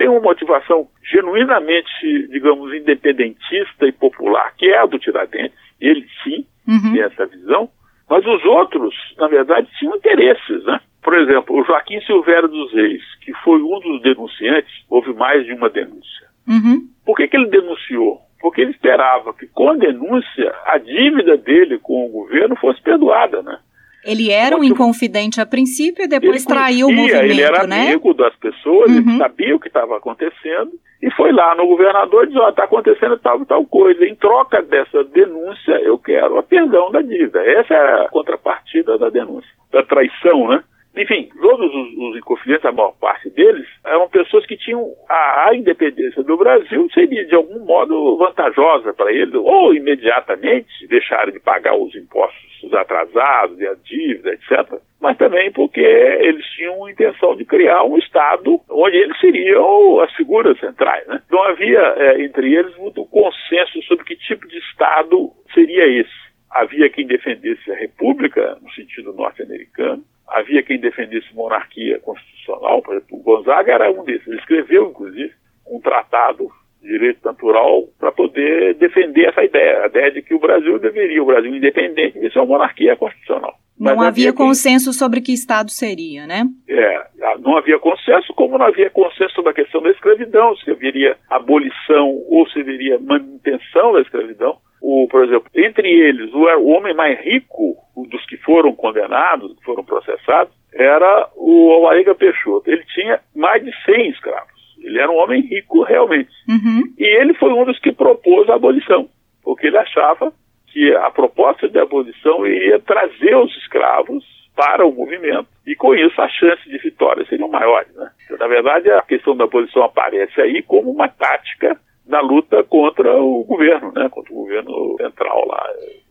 tem 0.00 0.08
uma 0.08 0.20
motivação 0.20 0.88
genuinamente, 1.04 2.26
digamos, 2.30 2.72
independentista 2.72 3.86
e 3.86 3.92
popular, 3.92 4.54
que 4.56 4.64
é 4.64 4.78
a 4.78 4.86
do 4.86 4.98
Tiradentes. 4.98 5.52
Ele 5.78 6.06
sim 6.24 6.46
uhum. 6.66 6.94
tem 6.94 7.02
essa 7.02 7.26
visão. 7.26 7.68
Mas 8.08 8.24
os 8.24 8.42
outros, 8.46 8.94
na 9.18 9.28
verdade, 9.28 9.68
tinham 9.78 9.94
interesses, 9.94 10.64
né? 10.64 10.80
Por 11.02 11.12
exemplo, 11.18 11.54
o 11.54 11.64
Joaquim 11.64 12.00
Silvério 12.00 12.48
dos 12.48 12.72
Reis, 12.72 13.02
que 13.20 13.34
foi 13.44 13.60
um 13.60 13.78
dos 13.78 14.00
denunciantes, 14.00 14.72
houve 14.88 15.12
mais 15.12 15.44
de 15.44 15.52
uma 15.52 15.68
denúncia. 15.68 16.28
Uhum. 16.48 16.88
Por 17.04 17.18
que, 17.18 17.28
que 17.28 17.36
ele 17.36 17.50
denunciou? 17.50 18.22
Porque 18.40 18.62
ele 18.62 18.70
esperava 18.70 19.34
que, 19.34 19.46
com 19.48 19.68
a 19.68 19.76
denúncia, 19.76 20.54
a 20.64 20.78
dívida 20.78 21.36
dele 21.36 21.78
com 21.78 22.06
o 22.06 22.08
governo 22.08 22.56
fosse 22.56 22.80
perdoada, 22.80 23.42
né? 23.42 23.58
Ele 24.04 24.30
era 24.30 24.56
um 24.56 24.64
inconfidente 24.64 25.40
a 25.40 25.46
princípio 25.46 26.04
e 26.04 26.08
depois 26.08 26.44
traiu 26.44 26.88
o 26.88 26.92
movimento, 26.92 27.24
ele 27.24 27.42
era 27.42 27.66
né? 27.66 27.88
amigo 27.88 28.14
das 28.14 28.34
pessoas, 28.36 28.90
uhum. 28.90 28.98
ele 28.98 29.18
sabia 29.18 29.56
o 29.56 29.60
que 29.60 29.68
estava 29.68 29.96
acontecendo 29.96 30.72
e 31.02 31.10
foi 31.12 31.32
lá 31.32 31.54
no 31.54 31.66
governador 31.66 32.24
e 32.24 32.26
disse, 32.28 32.38
ó, 32.38 32.46
oh, 32.46 32.50
está 32.50 32.64
acontecendo 32.64 33.18
tal 33.18 33.40
e 33.40 33.46
tal 33.46 33.64
coisa. 33.64 34.04
Em 34.04 34.14
troca 34.14 34.62
dessa 34.62 35.02
denúncia, 35.04 35.72
eu 35.80 35.98
quero 35.98 36.38
a 36.38 36.42
perdão 36.42 36.90
da 36.90 37.00
dívida. 37.00 37.40
Essa 37.40 37.74
é 37.74 38.04
a 38.04 38.08
contrapartida 38.08 38.98
da 38.98 39.08
denúncia, 39.08 39.50
da 39.72 39.82
traição, 39.82 40.48
né? 40.48 40.62
Enfim, 40.96 41.30
todos 41.40 41.72
os, 41.72 41.96
os 41.96 42.16
inconfidentes, 42.18 42.64
a 42.64 42.72
maior 42.72 42.92
parte 43.00 43.30
deles, 43.30 43.66
eram 43.84 44.08
pessoas 44.08 44.44
que 44.44 44.56
tinham 44.56 44.92
a, 45.08 45.48
a 45.48 45.56
independência 45.56 46.22
do 46.22 46.36
Brasil 46.36 46.88
seria 46.92 47.24
de 47.24 47.34
algum 47.34 47.64
modo 47.64 48.18
vantajosa 48.18 48.92
para 48.92 49.12
eles, 49.12 49.34
ou 49.34 49.72
imediatamente 49.72 50.86
deixaram 50.88 51.32
de 51.32 51.38
pagar 51.38 51.76
os 51.76 51.94
impostos 51.94 52.49
atrasados 52.74 53.58
e 53.58 53.66
a 53.66 53.74
dívida, 53.74 54.32
etc. 54.32 54.80
Mas 55.00 55.16
também 55.16 55.50
porque 55.52 55.80
eles 55.80 56.44
tinham 56.54 56.84
a 56.84 56.90
intenção 56.90 57.36
de 57.36 57.44
criar 57.44 57.84
um 57.84 57.96
Estado 57.98 58.60
onde 58.68 58.96
eles 58.96 59.18
seriam 59.18 60.00
as 60.00 60.12
figuras 60.14 60.58
centrais. 60.58 61.06
Né? 61.06 61.22
Não 61.30 61.42
havia 61.42 61.80
é, 61.96 62.22
entre 62.22 62.54
eles 62.54 62.76
muito 62.76 63.04
consenso 63.06 63.82
sobre 63.82 64.04
que 64.04 64.16
tipo 64.16 64.46
de 64.46 64.58
Estado 64.58 65.30
seria 65.54 65.86
esse. 65.86 66.30
Havia 66.50 66.90
quem 66.90 67.06
defendesse 67.06 67.70
a 67.70 67.76
República, 67.76 68.58
no 68.60 68.70
sentido 68.72 69.12
norte-americano, 69.12 70.02
havia 70.26 70.62
quem 70.62 70.78
defendesse 70.78 71.34
monarquia 71.34 71.98
constitucional, 72.00 72.82
por 72.82 72.96
exemplo, 72.96 73.18
o 73.18 73.22
Gonzaga 73.22 73.72
era 73.72 73.90
um 73.90 74.04
desses. 74.04 74.26
Ele 74.26 74.38
escreveu, 74.38 74.90
inclusive, 74.90 75.32
um 75.66 75.80
tratado 75.80 76.50
direito 76.90 77.24
natural 77.24 77.84
para 77.98 78.10
poder 78.10 78.74
defender 78.74 79.28
essa 79.28 79.44
ideia, 79.44 79.84
a 79.84 79.86
ideia 79.86 80.10
de 80.10 80.22
que 80.22 80.34
o 80.34 80.40
Brasil 80.40 80.78
deveria, 80.78 81.22
o 81.22 81.26
Brasil 81.26 81.54
independente, 81.54 82.18
de 82.18 82.32
ser 82.32 82.38
uma 82.40 82.46
monarquia 82.46 82.96
constitucional. 82.96 83.54
Não 83.78 83.92
havia, 83.92 84.08
havia 84.08 84.32
consenso 84.34 84.92
sobre 84.92 85.22
que 85.22 85.32
Estado 85.32 85.70
seria, 85.70 86.26
né? 86.26 86.44
É, 86.68 87.06
não 87.40 87.56
havia 87.56 87.78
consenso, 87.78 88.34
como 88.34 88.58
não 88.58 88.66
havia 88.66 88.90
consenso 88.90 89.34
sobre 89.34 89.52
a 89.52 89.54
questão 89.54 89.80
da 89.80 89.90
escravidão, 89.90 90.54
se 90.56 90.70
haveria 90.70 91.16
abolição 91.30 92.20
ou 92.28 92.46
se 92.50 92.60
haveria 92.60 92.98
manutenção 92.98 93.94
da 93.94 94.02
escravidão. 94.02 94.58
O, 94.82 95.06
por 95.10 95.24
exemplo, 95.24 95.50
entre 95.54 95.88
eles, 95.88 96.32
o, 96.32 96.40
o 96.40 96.68
homem 96.68 96.94
mais 96.94 97.18
rico 97.20 97.76
dos 98.08 98.24
que 98.26 98.36
foram 98.38 98.74
condenados, 98.74 99.56
que 99.56 99.64
foram 99.64 99.84
processados, 99.84 100.52
era 100.72 101.28
o 101.36 101.72
Alvarenga 101.72 102.14
Peixoto. 102.14 102.70
Ele 102.70 102.84
tinha 102.94 103.20
mais 103.34 103.64
de 103.64 103.72
100 103.84 104.10
escravos. 104.10 104.49
Ele 104.90 105.00
era 105.00 105.10
um 105.10 105.18
homem 105.18 105.40
rico 105.42 105.82
realmente. 105.82 106.30
Uhum. 106.48 106.82
E 106.98 107.04
ele 107.04 107.32
foi 107.34 107.52
um 107.52 107.64
dos 107.64 107.78
que 107.78 107.92
propôs 107.92 108.48
a 108.50 108.54
abolição, 108.54 109.08
porque 109.42 109.68
ele 109.68 109.78
achava 109.78 110.32
que 110.66 110.94
a 110.96 111.10
proposta 111.10 111.68
de 111.68 111.78
abolição 111.78 112.46
iria 112.46 112.80
trazer 112.80 113.36
os 113.36 113.56
escravos 113.56 114.24
para 114.54 114.84
o 114.84 114.92
movimento 114.92 115.48
e 115.66 115.74
com 115.74 115.94
isso 115.94 116.20
as 116.20 116.30
chances 116.32 116.64
de 116.64 116.78
vitória 116.78 117.24
seriam 117.26 117.48
maiores. 117.48 117.94
Né? 117.94 118.10
Então, 118.24 118.36
na 118.36 118.46
verdade, 118.46 118.90
a 118.90 119.02
questão 119.02 119.36
da 119.36 119.44
abolição 119.44 119.82
aparece 119.84 120.40
aí 120.40 120.62
como 120.62 120.90
uma 120.90 121.08
tática 121.08 121.78
na 122.06 122.20
luta 122.20 122.62
contra 122.64 123.16
o 123.16 123.44
governo, 123.44 123.92
né? 123.92 124.08
contra 124.10 124.32
o 124.32 124.36
governo 124.36 124.96
central 124.98 125.46
lá. 125.46 125.66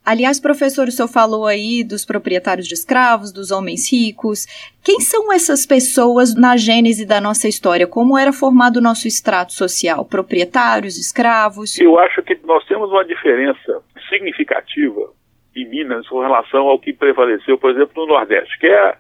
Aliás, 0.09 0.41
professor, 0.41 0.87
o 0.87 0.91
senhor 0.91 1.07
falou 1.07 1.45
aí 1.45 1.83
dos 1.83 2.03
proprietários 2.03 2.65
de 2.67 2.73
escravos, 2.73 3.31
dos 3.31 3.51
homens 3.51 3.93
ricos. 3.93 4.47
Quem 4.83 4.99
são 5.01 5.31
essas 5.31 5.67
pessoas 5.67 6.33
na 6.33 6.57
gênese 6.57 7.05
da 7.05 7.21
nossa 7.21 7.47
história? 7.47 7.85
Como 7.85 8.17
era 8.17 8.33
formado 8.33 8.77
o 8.77 8.81
nosso 8.81 9.07
extrato 9.07 9.53
social? 9.53 10.03
Proprietários, 10.03 10.97
escravos? 10.97 11.79
Eu 11.79 11.99
acho 11.99 12.23
que 12.23 12.35
nós 12.43 12.65
temos 12.65 12.89
uma 12.89 13.05
diferença 13.05 13.83
significativa 14.09 15.11
em 15.55 15.69
Minas 15.69 16.07
com 16.07 16.21
relação 16.21 16.67
ao 16.67 16.79
que 16.79 16.91
prevaleceu, 16.91 17.59
por 17.59 17.69
exemplo, 17.69 18.07
no 18.07 18.07
Nordeste, 18.07 18.57
que 18.57 18.65
é 18.65 18.95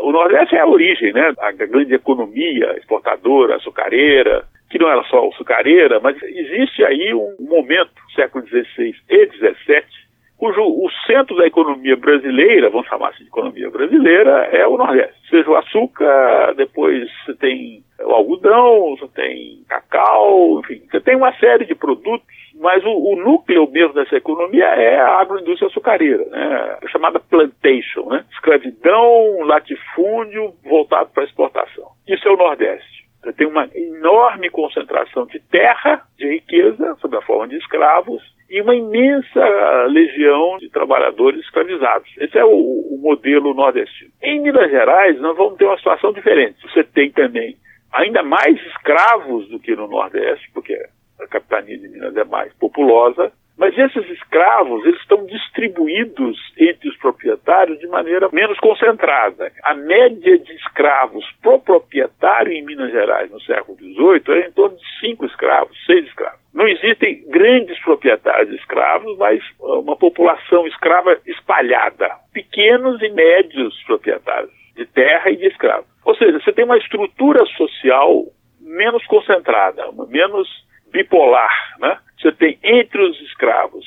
o 0.00 0.12
Nordeste 0.12 0.56
é 0.56 0.60
a 0.60 0.66
origem, 0.66 1.12
né? 1.12 1.34
A 1.40 1.52
grande 1.52 1.92
economia 1.92 2.74
exportadora, 2.78 3.56
açucareira, 3.56 4.46
que 4.70 4.78
não 4.78 4.88
era 4.88 5.04
só 5.04 5.28
açucareira, 5.28 6.00
mas 6.00 6.16
existe 6.22 6.82
aí 6.82 7.12
um 7.12 7.36
momento, 7.38 7.92
século 8.14 8.46
XVI 8.46 8.94
e 9.10 9.26
XVII, 9.26 10.03
cujo 10.44 10.60
o 10.60 10.90
centro 11.06 11.34
da 11.36 11.46
economia 11.46 11.96
brasileira, 11.96 12.68
vamos 12.68 12.86
chamar 12.86 13.08
assim 13.08 13.22
de 13.22 13.30
economia 13.30 13.70
brasileira, 13.70 14.30
é 14.52 14.66
o 14.66 14.76
Nordeste. 14.76 15.14
Seja 15.30 15.50
o 15.50 15.56
açúcar, 15.56 16.52
depois 16.54 17.10
você 17.24 17.34
tem 17.34 17.82
o 17.98 18.10
algodão, 18.10 18.94
você 18.94 19.08
tem 19.14 19.64
cacau, 19.66 20.60
enfim, 20.60 20.82
você 20.90 21.00
tem 21.00 21.16
uma 21.16 21.32
série 21.38 21.64
de 21.64 21.74
produtos 21.74 22.26
Mas 22.60 22.84
o, 22.84 22.90
o, 22.90 23.16
núcleo 23.16 23.68
mesmo 23.70 23.94
dessa 23.94 24.16
economia 24.16 24.66
é 24.66 25.00
a 25.00 25.18
agroindústria 25.18 25.68
açucareira, 25.68 26.24
né? 26.26 26.78
É 26.82 26.88
chamada 26.88 27.18
plantation, 27.18 28.06
né? 28.10 28.24
escravidão, 28.30 29.40
latifúndio 29.46 30.52
voltado 30.62 31.10
para 31.14 31.22
a 31.22 31.26
exportação. 31.26 31.88
Isso 32.06 32.28
é 32.28 32.30
o 32.30 32.36
Nordeste. 32.36 33.04
Tem 33.38 33.46
uma 33.46 33.66
enorme 33.74 34.50
concentração 34.50 35.24
de 35.26 35.40
terra, 35.40 36.02
de 36.18 36.28
riqueza, 36.28 36.94
sob 37.00 37.16
a 37.16 37.22
forma 37.22 37.48
de 37.48 37.56
escravos, 37.56 38.22
e 38.54 38.60
uma 38.62 38.76
imensa 38.76 39.86
legião 39.88 40.58
de 40.58 40.70
trabalhadores 40.70 41.40
escravizados. 41.40 42.08
Esse 42.18 42.38
é 42.38 42.44
o, 42.44 42.50
o 42.50 42.96
modelo 43.02 43.52
nordestino. 43.52 44.12
Em 44.22 44.40
Minas 44.40 44.70
Gerais, 44.70 45.20
nós 45.20 45.36
vamos 45.36 45.58
ter 45.58 45.64
uma 45.64 45.76
situação 45.76 46.12
diferente. 46.12 46.62
Você 46.62 46.84
tem 46.84 47.10
também 47.10 47.56
ainda 47.92 48.22
mais 48.22 48.56
escravos 48.68 49.48
do 49.48 49.58
que 49.58 49.74
no 49.74 49.88
Nordeste, 49.88 50.48
porque 50.54 50.72
a 51.20 51.26
capitania 51.26 51.76
de 51.76 51.88
Minas 51.88 52.16
é 52.16 52.22
mais 52.22 52.52
populosa, 52.54 53.32
mas 53.56 53.76
esses 53.78 54.10
escravos 54.10 54.84
eles 54.84 55.00
estão 55.00 55.24
distribuídos 55.26 56.36
entre 56.58 56.88
os 56.88 56.96
proprietários 56.96 57.78
de 57.78 57.86
maneira 57.86 58.28
menos 58.32 58.58
concentrada. 58.58 59.52
A 59.62 59.74
média 59.74 60.38
de 60.38 60.52
escravos 60.54 61.24
pro 61.40 61.60
proprietário 61.60 62.52
em 62.52 62.64
Minas 62.64 62.90
Gerais 62.90 63.30
no 63.30 63.40
século 63.42 63.78
XVIII 63.78 64.22
era 64.28 64.48
em 64.48 64.52
torno 64.52 64.76
de 64.76 64.84
cinco 65.00 65.24
escravos, 65.24 65.76
seis 65.86 66.04
escravos. 66.06 66.40
Não 66.52 66.68
existem 66.68 67.24
grandes 67.28 67.78
proprietários 67.82 68.50
de 68.50 68.56
escravos, 68.56 69.16
mas 69.18 69.42
uma 69.58 69.96
população 69.96 70.66
escrava 70.66 71.16
espalhada, 71.26 72.10
pequenos 72.32 73.00
e 73.02 73.08
médios 73.10 73.82
proprietários 73.84 74.52
de 74.76 74.86
terra 74.86 75.30
e 75.30 75.36
de 75.36 75.46
escravos. 75.46 75.86
Ou 76.04 76.14
seja, 76.16 76.40
você 76.40 76.52
tem 76.52 76.64
uma 76.64 76.78
estrutura 76.78 77.44
social 77.56 78.24
menos 78.60 79.04
concentrada, 79.06 79.84
menos 80.08 80.48
bipolar, 80.94 81.76
né? 81.80 81.98
Você 82.18 82.30
tem 82.32 82.56
entre 82.62 83.02
os 83.02 83.20
escravos 83.22 83.84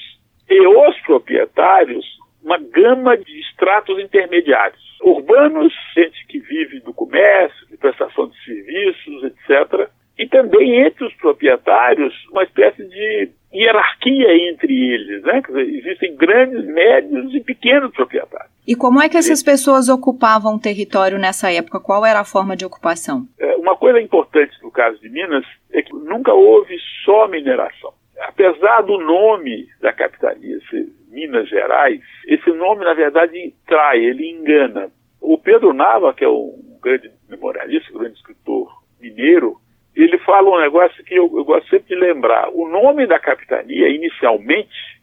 e 0.49 0.67
os 0.67 0.99
proprietários 1.01 2.05
uma 2.43 2.57
gama 2.59 3.17
de 3.17 3.39
estratos 3.39 3.97
intermediários. 3.99 4.81
Urbanos, 5.01 5.73
gente 5.95 6.25
que 6.27 6.39
vive 6.39 6.81
do 6.81 6.93
comércio, 6.93 7.67
de 7.67 7.77
prestação 7.77 8.27
de 8.27 8.43
serviços, 8.43 9.23
etc. 9.23 9.89
E 10.17 10.27
também 10.27 10.85
entre 10.85 11.05
os 11.05 11.13
proprietários, 11.15 12.13
uma 12.31 12.43
espécie 12.43 12.83
de 12.83 13.29
hierarquia 13.53 14.49
entre 14.49 14.73
eles, 14.73 15.23
né? 15.23 15.41
Dizer, 15.41 15.61
existem 15.61 16.15
grandes, 16.15 16.65
médios 16.65 17.33
e 17.33 17.39
pequenos 17.39 17.91
proprietários. 17.91 18.51
E 18.67 18.75
como 18.75 19.01
é 19.01 19.07
que 19.07 19.17
essas 19.17 19.41
pessoas 19.41 19.87
ocupavam 19.89 20.55
o 20.55 20.59
território 20.59 21.17
nessa 21.17 21.51
época? 21.51 21.79
Qual 21.79 22.05
era 22.05 22.19
a 22.19 22.25
forma 22.25 22.55
de 22.55 22.65
ocupação? 22.65 23.25
É, 23.39 23.55
uma 23.55 23.77
coisa 23.77 24.01
importante 24.01 24.51
no 24.61 24.71
caso 24.71 24.99
de 24.99 25.09
Minas 25.09 25.45
é 25.71 25.81
que 25.81 25.93
nunca 25.93 26.33
houve 26.33 26.75
só 27.05 27.27
mineração. 27.27 27.93
Apesar 28.19 28.81
do 28.81 28.97
nome 28.97 29.67
da 29.79 29.93
capitania 29.93 30.59
ser 30.69 30.87
Minas 31.09 31.47
Gerais, 31.47 32.01
esse 32.27 32.51
nome, 32.51 32.83
na 32.83 32.93
verdade, 32.93 33.53
trai, 33.65 34.03
ele 34.03 34.29
engana. 34.29 34.89
O 35.21 35.37
Pedro 35.37 35.73
Nava, 35.73 36.13
que 36.13 36.23
é 36.23 36.29
um 36.29 36.77
grande 36.81 37.11
memorialista, 37.29 37.91
um 37.93 37.99
grande 37.99 38.15
escritor 38.15 38.67
mineiro, 38.99 39.57
ele 40.03 40.17
fala 40.19 40.49
um 40.49 40.59
negócio 40.59 41.03
que 41.03 41.15
eu, 41.15 41.31
eu 41.35 41.43
gosto 41.43 41.69
sempre 41.69 41.95
de 41.95 41.95
lembrar. 41.95 42.49
O 42.49 42.67
nome 42.67 43.07
da 43.07 43.19
capitania, 43.19 43.89
inicialmente, 43.89 44.97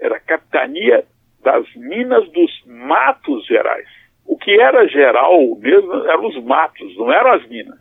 era 0.00 0.20
Capitania 0.20 1.04
das 1.42 1.66
Minas 1.74 2.28
dos 2.30 2.50
Matos 2.66 3.46
Gerais. 3.46 3.88
O 4.26 4.36
que 4.36 4.60
era 4.60 4.86
geral 4.86 5.56
mesmo 5.56 5.92
eram 6.06 6.26
os 6.26 6.44
matos, 6.44 6.96
não 6.96 7.12
eram 7.12 7.32
as 7.32 7.48
minas. 7.48 7.78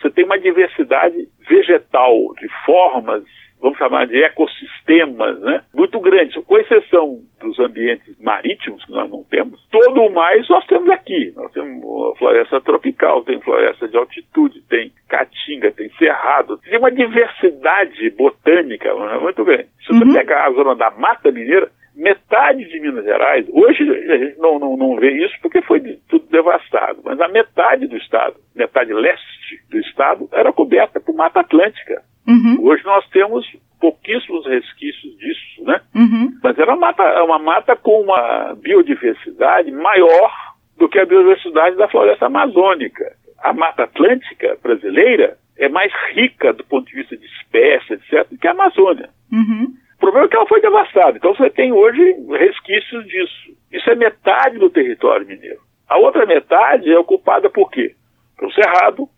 Você 0.00 0.10
tem 0.10 0.24
uma 0.24 0.38
diversidade 0.38 1.28
vegetal, 1.46 2.34
de 2.38 2.48
formas, 2.64 3.24
vamos 3.60 3.78
chamar 3.78 4.06
de 4.06 4.22
ecossistemas, 4.22 5.40
né? 5.40 5.62
Muito 5.74 6.00
grandes, 6.00 6.42
com 6.44 6.58
exceção 6.58 7.20
dos 7.40 7.58
ambientes 7.58 8.18
marítimos 8.20 8.84
que 8.84 8.92
nós 8.92 9.10
não 9.10 9.22
temos. 9.24 9.60
Todo 9.70 10.02
o 10.02 10.12
mais 10.12 10.48
nós 10.48 10.64
temos 10.66 10.88
aqui. 10.90 11.32
Nós 11.36 11.52
temos 11.52 12.18
floresta 12.18 12.60
tropical, 12.60 13.22
tem 13.22 13.40
floresta 13.40 13.88
de 13.88 13.96
altitude, 13.96 14.62
tem 14.68 14.92
caatinga, 15.08 15.70
tem 15.72 15.90
cerrado. 15.98 16.58
Tem 16.58 16.78
uma 16.78 16.90
diversidade 16.90 18.10
botânica 18.10 18.92
né? 18.94 19.18
muito 19.18 19.44
grande. 19.44 19.68
Se 19.86 19.92
você 19.92 20.04
uhum. 20.04 20.12
pegar 20.12 20.46
a 20.46 20.52
zona 20.52 20.74
da 20.74 20.90
Mata 20.90 21.30
Mineira, 21.30 21.70
metade 22.00 22.64
de 22.64 22.80
Minas 22.80 23.04
Gerais, 23.04 23.46
hoje 23.50 23.82
a 23.82 24.16
gente 24.16 24.38
não, 24.38 24.58
não, 24.58 24.76
não 24.76 24.96
vê 24.96 25.12
isso 25.24 25.34
porque 25.42 25.60
foi 25.62 25.80
tudo 26.08 26.26
devastado, 26.30 27.00
mas 27.04 27.20
a 27.20 27.28
metade 27.28 27.86
do 27.86 27.96
estado, 27.96 28.36
metade 28.54 28.92
leste 28.92 29.62
do 29.70 29.78
estado, 29.78 30.28
era 30.32 30.52
coberta 30.52 30.98
por 31.00 31.14
Mata 31.14 31.40
Atlântica. 31.40 32.02
Uhum. 32.26 32.58
Hoje 32.62 32.84
nós 32.84 33.06
temos 33.10 33.46
pouquíssimos 33.80 34.46
resquícios 34.46 35.16
disso, 35.18 35.64
né? 35.64 35.80
Uhum. 35.94 36.38
Mas 36.42 36.58
era 36.58 36.74
uma 36.74 36.86
mata, 36.86 37.22
uma 37.22 37.38
mata 37.38 37.76
com 37.76 38.00
uma 38.02 38.54
biodiversidade 38.54 39.70
maior 39.70 40.32
do 40.78 40.88
que 40.88 40.98
a 40.98 41.06
biodiversidade 41.06 41.76
da 41.76 41.88
floresta 41.88 42.26
amazônica. 42.26 43.04
A 43.42 43.52
Mata 43.52 43.84
Atlântica 43.84 44.56
brasileira 44.62 45.36
é 45.58 45.68
mais 45.68 45.92
rica 46.14 46.52
do 46.52 46.64
ponto 46.64 46.86
de 46.86 46.94
vista 46.94 47.16
de 47.16 47.26
espécies, 47.26 47.90
etc., 47.90 48.26
do 48.30 48.38
que 48.38 48.48
a 48.48 48.52
Amazônia. 48.52 49.10
Uhum. 49.32 49.74
O 49.96 49.98
problema 50.00 50.26
é 50.26 50.28
que 50.28 50.36
ela 50.36 50.39
foi 50.50 50.60
devastada. 50.60 51.16
Então 51.16 51.32
você 51.32 51.48
tem 51.48 51.72
hoje 51.72 52.02
resquícios 52.28 53.06
disso. 53.06 53.56
Isso 53.70 53.88
é 53.88 53.94
metade 53.94 54.58
do 54.58 54.68
território 54.68 55.24
mineiro. 55.24 55.60
A 55.88 55.96
outra 55.96 56.26
metade 56.26 56.90
é 56.90 56.98
ocupada 56.98 57.48
por 57.48 57.70
quê? 57.70 57.94
Pelo 58.36 58.52
Cerrado, 58.52 59.08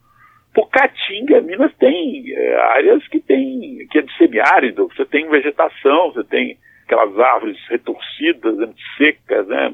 por 0.55 0.69
Caatinga, 0.69 1.41
Minas 1.41 1.75
tem 1.79 2.31
é, 2.31 2.55
áreas 2.75 3.09
que 3.09 3.19
tem 3.19 3.87
que 3.91 3.99
é 3.99 4.03
de 4.03 4.15
semiárido, 4.19 4.89
você 4.89 5.07
tem 5.07 5.27
vegetação, 5.31 6.13
você 6.13 6.23
tem 6.25 6.59
aquelas 6.85 7.19
árvores 7.19 7.57
retorcidas, 7.71 8.59
secas, 8.99 9.47
né, 9.49 9.73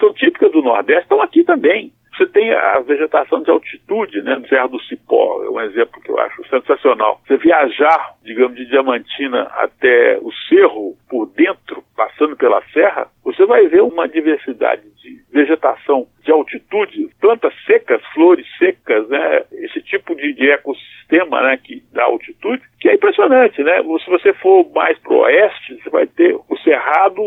são 0.00 0.12
típicas 0.12 0.50
do 0.50 0.60
Nordeste, 0.60 1.02
estão 1.02 1.22
aqui 1.22 1.44
também. 1.44 1.92
Você 2.16 2.26
tem 2.26 2.50
a 2.50 2.80
vegetação 2.80 3.42
de 3.42 3.50
altitude, 3.50 4.22
né, 4.22 4.36
no 4.36 4.48
Serra 4.48 4.68
do 4.68 4.80
Cipó, 4.84 5.42
é 5.44 5.50
um 5.50 5.60
exemplo 5.60 6.00
que 6.00 6.10
eu 6.10 6.18
acho 6.18 6.48
sensacional. 6.48 7.20
Você 7.26 7.36
viajar, 7.36 8.14
digamos, 8.24 8.56
de 8.56 8.64
Diamantina 8.64 9.42
até 9.54 10.18
o 10.22 10.32
Cerro, 10.48 10.96
por 11.10 11.26
dentro, 11.26 11.84
passando 11.94 12.36
pela 12.36 12.62
serra, 12.72 13.08
você 13.22 13.44
vai 13.44 13.66
ver 13.68 13.82
uma 13.82 14.08
diversidade 14.08 14.82
de 15.02 15.22
vegetação 15.30 16.06
de 16.22 16.32
altitude, 16.32 17.08
plantas 17.20 17.52
secas, 17.66 18.02
flores 18.14 18.46
secas, 18.58 19.08
né, 19.08 19.44
esse 19.52 19.82
tipo 19.82 20.14
de, 20.14 20.32
de 20.32 20.50
ecossistema, 20.50 21.42
né, 21.42 21.58
que 21.62 21.82
dá 21.92 22.04
altitude, 22.04 22.62
que 22.80 22.88
é 22.88 22.94
impressionante, 22.94 23.62
né? 23.62 23.82
Se 23.82 24.10
você 24.10 24.32
for 24.34 24.68
mais 24.74 24.98
para 24.98 25.12
o 25.12 25.18
oeste, 25.18 25.80
você 25.82 25.90
vai 25.90 26.06
ter 26.06 26.34
o 26.34 26.56
cerrado, 26.64 27.22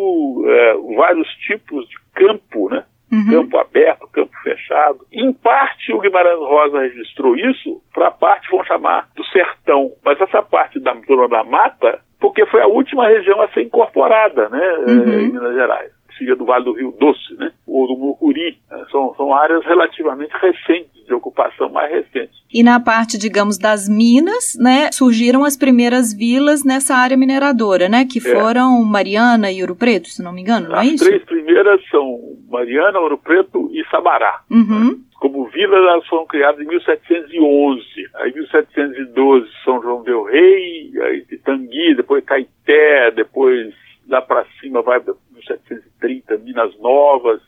é, 0.48 0.74
vários 0.96 1.28
tipos 1.36 1.88
de 1.88 1.96
campo, 2.14 2.70
né? 2.70 2.84
Uhum. 3.12 3.30
Campo 3.30 3.58
aberto, 3.58 4.08
campo 4.08 4.32
fechado. 4.44 5.00
Em 5.12 5.34
parte, 5.34 5.92
o 5.94 6.00
Guimarães 6.00 6.40
Rosa 6.40 6.82
registrou 6.82 7.36
isso 7.36 7.82
para 7.94 8.08
a 8.08 8.12
parte, 8.12 8.50
vamos 8.52 8.68
chamar, 8.68 9.10
do 9.16 9.24
sertão. 9.26 9.92
Mas 10.04 10.20
essa 10.22 10.42
parte 10.42 10.80
da 10.80 10.96
zona 11.08 11.28
da 11.28 11.44
mata, 11.44 12.00
porque 12.20 12.46
foi 12.46 12.62
a 12.62 12.68
última 12.68 13.08
região 13.08 13.42
a 13.42 13.48
ser 13.50 13.64
incorporada 13.64 14.50
né, 14.50 14.74
uhum. 14.88 15.20
em 15.20 15.32
Minas 15.32 15.56
Gerais 15.56 16.00
filha 16.20 16.36
do 16.36 16.46
Vale 16.46 16.66
do 16.66 16.74
Rio 16.74 16.94
Doce, 17.00 17.34
né? 17.40 17.52
ou 17.66 17.88
do 17.88 17.98
Mucuri. 17.98 18.58
Né? 18.70 18.86
São, 18.92 19.16
são 19.16 19.34
áreas 19.34 19.66
relativamente 19.66 20.34
recentes, 20.34 21.06
de 21.08 21.14
ocupação 21.14 21.70
mais 21.70 21.90
recente. 21.90 22.34
E 22.54 22.62
na 22.62 22.80
parte, 22.80 23.18
digamos, 23.18 23.58
das 23.58 23.88
minas, 23.88 24.56
né, 24.60 24.92
surgiram 24.92 25.44
as 25.44 25.56
primeiras 25.56 26.14
vilas 26.14 26.64
nessa 26.64 26.96
área 26.96 27.18
mineradora, 27.18 27.88
né, 27.88 28.06
que 28.06 28.20
é. 28.20 28.22
foram 28.22 28.84
Mariana 28.84 29.52
e 29.52 29.62
Ouro 29.62 29.76
Preto, 29.76 30.10
se 30.10 30.22
não 30.22 30.34
me 30.34 30.42
engano, 30.42 30.70
não 30.70 30.76
as 30.76 30.88
é 30.88 30.90
isso? 30.92 31.04
As 31.04 31.10
três 31.10 31.24
primeiras 31.24 31.82
são 31.90 32.20
Mariana, 32.50 33.00
Ouro 33.00 33.18
Preto 33.18 33.70
e 33.74 33.84
Sabará. 33.90 34.42
Uhum. 34.50 35.02
Como 35.20 35.46
vilas, 35.48 35.80
elas 35.80 36.08
foram 36.08 36.26
criadas 36.26 36.62
em 36.62 36.68
1711. 36.68 37.84
Aí, 38.16 38.32
em 38.32 38.36
1712, 38.36 39.50
São 39.64 39.82
João 39.82 40.04
del 40.04 40.24
Rei, 40.24 40.92
aí 41.02 41.26
Tangui, 41.44 41.96
depois 41.96 42.24
Caeté, 42.24 43.12
depois 43.12 43.74
lá 44.08 44.22
para 44.22 44.46
cima 44.60 44.82
vai 44.82 45.00
1730, 45.00 46.38
Minas 46.38 46.78
Novas. 46.80 47.42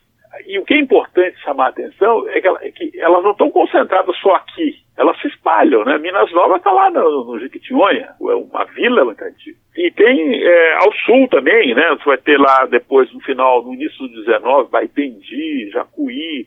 E 0.48 0.58
o 0.60 0.64
que 0.64 0.76
é 0.76 0.80
importante 0.80 1.42
chamar 1.42 1.66
a 1.66 1.70
atenção 1.70 2.28
é 2.30 2.40
que, 2.40 2.48
ela, 2.48 2.60
é 2.64 2.72
que 2.72 3.00
elas 3.00 3.24
não 3.24 3.32
estão 3.32 3.52
concentradas 3.52 4.16
só 4.18 4.36
aqui, 4.36 4.76
elas 4.96 5.20
se 5.20 5.28
espalham, 5.28 5.84
né? 5.84 5.98
Minas 5.98 6.32
Novas 6.32 6.58
está 6.58 6.72
lá 6.72 6.90
no, 6.90 7.26
no 7.26 7.40
Jequitinhonha, 7.40 8.16
é 8.20 8.36
uma 8.36 8.64
vila 8.66 9.04
muito 9.04 9.22
antiga. 9.24 9.58
E 9.82 9.89
tem 9.89 10.44
é, 10.44 10.74
ao 10.76 10.94
sul 10.94 11.28
também, 11.28 11.74
né? 11.74 11.89
Você 11.98 12.06
vai 12.06 12.17
ter 12.20 12.38
lá 12.38 12.65
depois, 12.65 13.12
no 13.12 13.20
final, 13.22 13.63
no 13.63 13.74
início 13.74 14.08
do 14.08 14.24
19, 14.24 14.70
Baitendi, 14.70 15.72
Jacuí, 15.74 16.46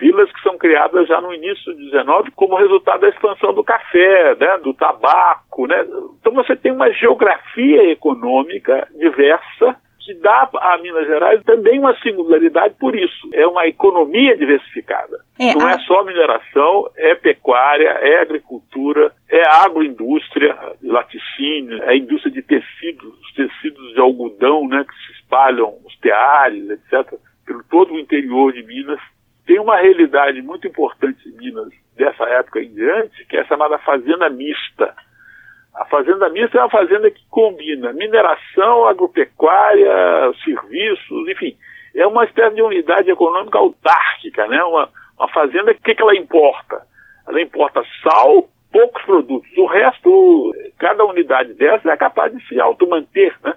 vilas 0.00 0.32
que 0.32 0.42
são 0.42 0.58
criadas 0.58 1.06
já 1.06 1.20
no 1.20 1.32
início 1.32 1.72
do 1.72 1.78
19 1.78 2.32
como 2.32 2.56
resultado 2.56 3.02
da 3.02 3.08
expansão 3.08 3.54
do 3.54 3.62
café, 3.62 4.34
né, 4.34 4.58
do 4.58 4.74
tabaco, 4.74 5.68
né? 5.68 5.86
Então 6.20 6.32
você 6.34 6.56
tem 6.56 6.72
uma 6.72 6.90
geografia 6.92 7.88
econômica 7.92 8.88
diversa 8.98 9.76
que 10.04 10.14
dá 10.14 10.48
a 10.52 10.78
Minas 10.78 11.06
Gerais 11.06 11.40
também 11.44 11.78
uma 11.78 11.96
singularidade 12.00 12.74
por 12.80 12.96
isso. 12.96 13.28
É 13.32 13.46
uma 13.46 13.68
economia 13.68 14.36
diversificada. 14.36 15.20
É, 15.38 15.54
Não 15.54 15.66
a... 15.66 15.72
é 15.72 15.78
só 15.78 16.02
mineração, 16.02 16.90
é 16.96 17.14
pecuária, 17.14 17.88
é 17.88 18.20
agricultura, 18.20 19.12
é 19.32 19.48
a 19.48 19.64
agroindústria, 19.64 20.54
laticínio, 20.82 21.82
é 21.84 21.88
a 21.88 21.96
indústria 21.96 22.30
de 22.30 22.42
tecidos, 22.42 23.18
os 23.18 23.32
tecidos 23.32 23.94
de 23.94 23.98
algodão, 23.98 24.68
né, 24.68 24.84
que 24.84 24.94
se 25.06 25.12
espalham, 25.20 25.74
os 25.86 25.96
teares, 26.00 26.68
etc., 26.68 27.14
pelo 27.46 27.64
todo 27.64 27.94
o 27.94 27.98
interior 27.98 28.52
de 28.52 28.62
Minas. 28.62 29.00
Tem 29.46 29.58
uma 29.58 29.78
realidade 29.78 30.42
muito 30.42 30.68
importante 30.68 31.26
em 31.26 31.32
Minas 31.32 31.72
dessa 31.96 32.24
época 32.24 32.60
em 32.60 32.74
diante, 32.74 33.24
que 33.24 33.38
é 33.38 33.44
chamada 33.46 33.78
fazenda 33.78 34.28
mista. 34.28 34.94
A 35.76 35.86
fazenda 35.86 36.28
mista 36.28 36.58
é 36.58 36.60
uma 36.60 36.70
fazenda 36.70 37.10
que 37.10 37.24
combina 37.30 37.94
mineração, 37.94 38.86
agropecuária, 38.86 39.90
serviços, 40.44 41.28
enfim, 41.30 41.56
é 41.94 42.06
uma 42.06 42.26
espécie 42.26 42.54
de 42.54 42.60
unidade 42.60 43.10
econômica 43.10 43.56
autárquica, 43.58 44.46
né? 44.46 44.62
Uma, 44.62 44.90
uma 45.18 45.28
fazenda, 45.28 45.72
o 45.72 45.74
que, 45.74 45.94
que 45.94 46.02
ela 46.02 46.14
importa? 46.14 46.82
Ela 47.26 47.40
importa 47.40 47.82
sal, 48.02 48.48
poucos 48.72 49.02
produtos. 49.04 49.50
O 49.56 49.66
resto, 49.66 50.52
cada 50.78 51.04
unidade 51.04 51.54
dessa 51.54 51.90
é 51.90 51.96
capaz 51.96 52.32
de 52.34 52.44
se 52.46 52.60
automanter, 52.60 53.34
né? 53.44 53.54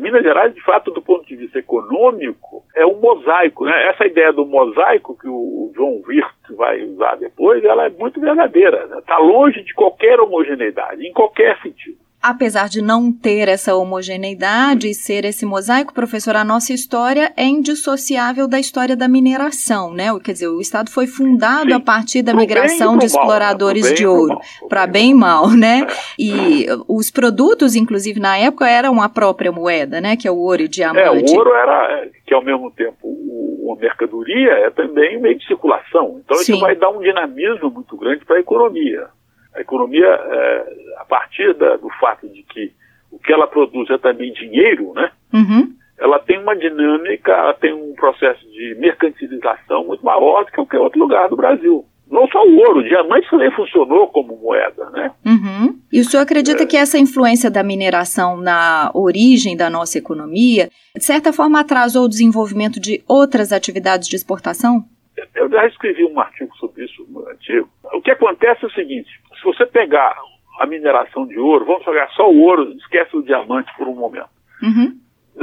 Minas 0.00 0.22
Gerais, 0.22 0.54
de 0.54 0.60
fato, 0.62 0.90
do 0.90 1.02
ponto 1.02 1.26
de 1.26 1.36
vista 1.36 1.58
econômico, 1.58 2.64
é 2.74 2.84
um 2.84 2.98
mosaico. 2.98 3.64
Né? 3.66 3.88
Essa 3.90 4.06
ideia 4.06 4.32
do 4.32 4.46
mosaico 4.46 5.16
que 5.16 5.28
o 5.28 5.70
João 5.76 6.02
Wirth 6.06 6.56
vai 6.56 6.82
usar 6.82 7.16
depois, 7.16 7.62
ela 7.62 7.86
é 7.86 7.90
muito 7.90 8.18
verdadeira. 8.18 8.84
Está 8.84 8.96
né? 8.96 9.02
Tá 9.06 9.18
longe 9.18 9.62
de 9.62 9.74
qualquer 9.74 10.18
homogeneidade, 10.18 11.06
em 11.06 11.12
qualquer 11.12 11.60
sentido 11.60 12.05
apesar 12.30 12.68
de 12.68 12.82
não 12.82 13.12
ter 13.12 13.48
essa 13.48 13.74
homogeneidade 13.74 14.88
e 14.88 14.94
ser 14.94 15.24
esse 15.24 15.46
mosaico, 15.46 15.94
professor, 15.94 16.34
a 16.36 16.44
nossa 16.44 16.72
história 16.72 17.32
é 17.36 17.44
indissociável 17.44 18.48
da 18.48 18.58
história 18.58 18.96
da 18.96 19.08
mineração, 19.08 19.92
né? 19.92 20.06
Quer 20.22 20.32
dizer, 20.32 20.48
o 20.48 20.60
Estado 20.60 20.90
foi 20.90 21.06
fundado 21.06 21.68
Sim. 21.68 21.74
a 21.74 21.80
partir 21.80 22.22
da 22.22 22.32
pro 22.32 22.40
migração 22.40 22.98
de 22.98 23.06
exploradores 23.06 23.82
mal, 23.82 23.90
né? 23.90 23.96
de 23.96 24.06
ouro, 24.06 24.38
para 24.68 24.86
bem 24.86 25.10
e 25.10 25.14
mal, 25.14 25.50
né? 25.50 25.86
É. 25.88 25.94
E 26.18 26.66
os 26.88 27.10
produtos, 27.10 27.76
inclusive, 27.76 28.18
na 28.18 28.36
época, 28.36 28.68
eram 28.68 29.00
a 29.00 29.08
própria 29.08 29.52
moeda, 29.52 30.00
né? 30.00 30.16
Que 30.16 30.26
é 30.26 30.30
o 30.30 30.36
ouro 30.36 30.62
e 30.62 30.68
diamante. 30.68 31.00
É, 31.00 31.10
o 31.10 31.38
ouro 31.38 31.54
era, 31.54 32.08
que 32.26 32.34
ao 32.34 32.42
mesmo 32.42 32.70
tempo 32.72 33.06
uma 33.66 33.76
mercadoria, 33.76 34.52
é 34.52 34.70
também 34.70 35.20
meio 35.20 35.38
de 35.38 35.46
circulação. 35.46 36.20
Então, 36.24 36.36
Sim. 36.38 36.52
isso 36.52 36.60
vai 36.60 36.76
dar 36.76 36.90
um 36.90 37.00
dinamismo 37.00 37.70
muito 37.70 37.96
grande 37.96 38.24
para 38.24 38.36
a 38.36 38.40
economia. 38.40 39.08
A 39.56 39.60
economia, 39.60 40.06
é, 40.06 40.76
a 40.98 41.04
partir 41.04 41.54
da, 41.54 41.76
do 41.76 41.88
fato 41.98 42.28
de 42.28 42.42
que 42.42 42.72
o 43.10 43.18
que 43.18 43.32
ela 43.32 43.46
produz 43.46 43.88
é 43.90 43.98
também 43.98 44.32
dinheiro, 44.32 44.92
né? 44.94 45.10
Uhum. 45.32 45.72
Ela 45.98 46.18
tem 46.18 46.38
uma 46.38 46.54
dinâmica, 46.54 47.32
ela 47.32 47.54
tem 47.54 47.72
um 47.72 47.94
processo 47.94 48.44
de 48.50 48.76
mercantilização 48.78 49.86
muito 49.86 50.04
maior 50.04 50.44
do 50.44 50.50
que 50.50 50.56
qualquer 50.56 50.78
outro 50.78 51.00
lugar 51.00 51.28
do 51.28 51.36
Brasil. 51.36 51.84
Não 52.08 52.28
só 52.28 52.46
o 52.46 52.56
ouro, 52.58 52.80
o 52.80 52.84
diamante 52.84 53.28
também 53.28 53.50
funcionou 53.50 54.06
como 54.08 54.36
moeda, 54.36 54.90
né? 54.90 55.10
Uhum. 55.24 55.76
E 55.90 56.00
o 56.00 56.04
senhor 56.04 56.22
acredita 56.22 56.62
é. 56.62 56.66
que 56.66 56.76
essa 56.76 56.98
influência 56.98 57.50
da 57.50 57.64
mineração 57.64 58.36
na 58.36 58.90
origem 58.94 59.56
da 59.56 59.68
nossa 59.68 59.98
economia, 59.98 60.68
de 60.94 61.04
certa 61.04 61.32
forma, 61.32 61.58
atrasou 61.58 62.04
o 62.04 62.08
desenvolvimento 62.08 62.78
de 62.78 63.02
outras 63.08 63.52
atividades 63.52 64.06
de 64.06 64.14
exportação? 64.14 64.84
Eu 65.34 65.48
já 65.48 65.66
escrevi 65.66 66.04
um 66.04 66.20
artigo 66.20 66.54
sobre 66.56 66.84
isso 66.84 67.02
antigo. 67.30 67.68
O 67.92 68.00
que 68.00 68.10
acontece 68.10 68.64
é 68.64 68.68
o 68.68 68.72
seguinte: 68.72 69.08
se 69.08 69.25
você 69.46 69.64
pegar 69.66 70.16
a 70.58 70.66
mineração 70.66 71.26
de 71.26 71.38
ouro, 71.38 71.64
vamos 71.64 71.84
pegar 71.84 72.08
só 72.10 72.30
o 72.30 72.40
ouro, 72.40 72.72
esquece 72.78 73.16
o 73.16 73.22
diamante 73.22 73.70
por 73.76 73.86
um 73.88 73.94
momento. 73.94 74.28
Uhum. 74.62 74.98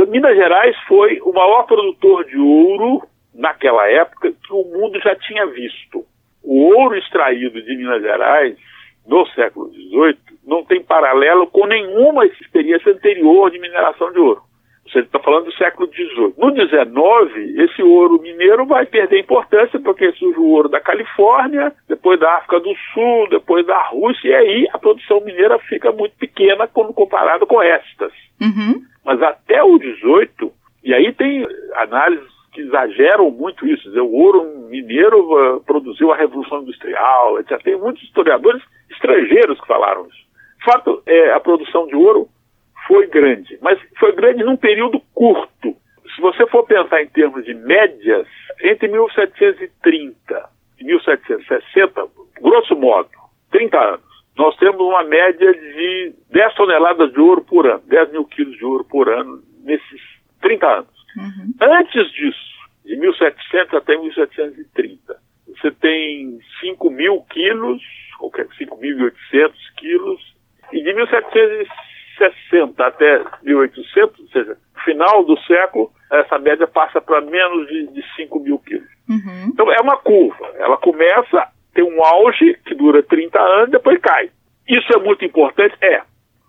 Minas 0.08 0.36
Gerais 0.36 0.76
foi 0.88 1.20
o 1.22 1.32
maior 1.32 1.63
produtor 1.63 2.26
de 2.26 2.38
ouro 2.38 3.04
naquela 3.34 3.88
época 3.89 4.32
que 4.32 4.54
o 4.54 4.63
mundo 4.63 5.00
já 5.00 5.16
tinha 5.16 5.46
visto. 5.48 6.06
O 6.44 6.76
ouro 6.76 6.96
extraído 6.98 7.62
de 7.62 7.78
Minas 7.78 8.02
Gerais 8.02 8.58
no 9.08 9.26
século 9.28 9.72
XVIII 9.72 10.18
não 10.46 10.63
tem 10.66 10.84
paralelo 10.84 11.48
com 11.48 11.66
nenhuma 11.66 12.26
experiência 12.26 12.92
anterior 12.92 13.50
de 13.52 13.60
mineração 13.60 14.12
de 14.12 14.20
ouro. 14.20 14.42
Você 14.88 15.00
está 15.00 15.17
falando 15.19 15.46
do 15.46 15.54
século 15.54 15.89
XVIII. 15.91 16.34
No 16.38 16.52
XIX, 16.54 17.60
esse 17.60 17.82
ouro 17.82 18.22
mineiro 18.22 18.65
vai 18.65 18.86
perder 18.86 19.19
importância 19.19 19.80
porque 19.80 20.12
surge 20.13 20.38
o 20.38 20.50
ouro 20.50 20.69
da 20.69 20.80
Califórnia, 20.80 21.74
depois 21.88 22.19
da 22.19 22.38
África 22.38 22.60
do 22.60 22.76
Sul, 22.93 23.28
depois 23.30 23.65
da 23.65 23.82
Rússia, 23.88 24.28
e 24.28 24.34
aí 24.34 24.67
a 24.74 24.78
produção 24.78 25.22
mineira 25.22 25.58
fica 25.60 25.91
muito 25.91 26.15
pequena 26.17 26.67
quando 26.67 26.93
comparado 26.93 27.48
com 27.48 27.62
estas. 27.62 28.12
Uhum. 28.41 28.82
Mas 29.06 29.22
até 29.22 29.63
o 29.63 29.78
XVIII, 29.78 30.52
e 30.84 30.93
aí 30.93 31.13
tem 31.13 31.48
análises 31.76 32.34
que 32.52 32.62
exageram 32.62 33.32
muito 33.32 33.65
isso, 33.65 33.84
dizer, 33.89 34.02
o 34.02 34.12
ouro 34.12 34.67
mineiro 34.69 35.56
uh, 35.56 35.60
produziu 35.62 36.12
a 36.12 36.17
Revolução 36.17 36.62
Industrial, 36.62 37.39
etc. 37.39 37.62
Tem 37.63 37.78
muitos 37.78 38.04
historiadores 38.04 38.62
estrangeiros 38.91 39.60
que 39.60 39.67
falaram 39.67 40.06
isso. 40.08 40.24
De 40.60 40.65
fato, 40.65 41.02
é, 41.06 41.34
a 41.34 41.39
produção 41.39 41.88
de 41.88 41.96
ouro 41.96 42.28
foi 42.88 43.08
grande, 43.08 43.58
mas 43.62 43.80
foi 44.00 44.13
grande 44.13 44.43
num 44.43 44.58
período 44.58 45.00
curto. 45.13 45.76
Se 46.15 46.22
você 46.22 46.46
for 46.48 46.63
pensar 46.65 47.02
em 47.02 47.08
termos 47.08 47.43
de 47.46 47.54
médias, 47.54 48.28
entre 48.62 48.88
1730 48.88 50.50
e 50.80 50.84
1760, 50.84 52.08
grosso 52.41 52.76
modo, 52.76 53.10
30 53.52 53.78
anos, 53.80 54.13
nós 54.38 54.56
temos 54.58 54.82
uma 54.82 55.04
média 55.04 55.54
de 55.54 56.13
10 56.32 56.56
toneladas 56.56 57.12
de 57.13 57.19
ouro 57.19 57.43
por 57.43 57.67
ano, 57.67 57.84
10 57.88 58.12
mil 58.12 58.26
quilos 58.26 58.58
de 58.58 58.65
ouro 58.65 58.84
por 58.86 59.10
ano 59.10 59.41
nesses 59.63 60.02
30 60.41 60.67
anos. 60.67 61.06
Uhum. 61.15 61.54
Antes 61.62 62.12
disso, 62.12 62.54
de 62.86 62.96
1700 62.96 63.74
até 63.76 63.98
1730, 63.98 65.15
você 65.48 65.72
tem 65.72 66.39
5 66.60 66.89
mil 66.89 67.22
quilos, 67.30 67.82
ou 68.19 68.32
5.800 68.32 69.54
quilos, 69.78 70.36
e 70.72 70.84
de 70.84 70.93
1760 70.93 71.92
60 72.17 72.86
até 72.86 73.23
1800, 73.43 74.19
ou 74.19 74.28
seja, 74.28 74.58
final 74.84 75.23
do 75.23 75.38
século, 75.41 75.91
essa 76.12 76.38
média 76.38 76.67
passa 76.67 77.02
para 77.02 77.21
menos 77.21 77.67
de, 77.67 77.88
de 77.88 78.04
5 78.15 78.39
mil 78.39 78.60
quilos. 78.60 78.88
Uhum. 79.10 79.49
Então 79.52 79.71
é 79.71 79.80
uma 79.82 79.97
curva. 79.97 80.52
Ela 80.56 80.78
começa, 80.78 81.47
tem 81.73 81.84
um 81.84 82.04
auge 82.04 82.58
que 82.65 82.76
dura 82.76 83.04
30 83.04 83.39
anos, 83.39 83.71
depois 83.71 83.99
cai. 83.99 84.30
Isso 84.67 84.93
é 84.93 84.99
muito 84.99 85.26
importante? 85.26 85.76
É. 85.82 86.02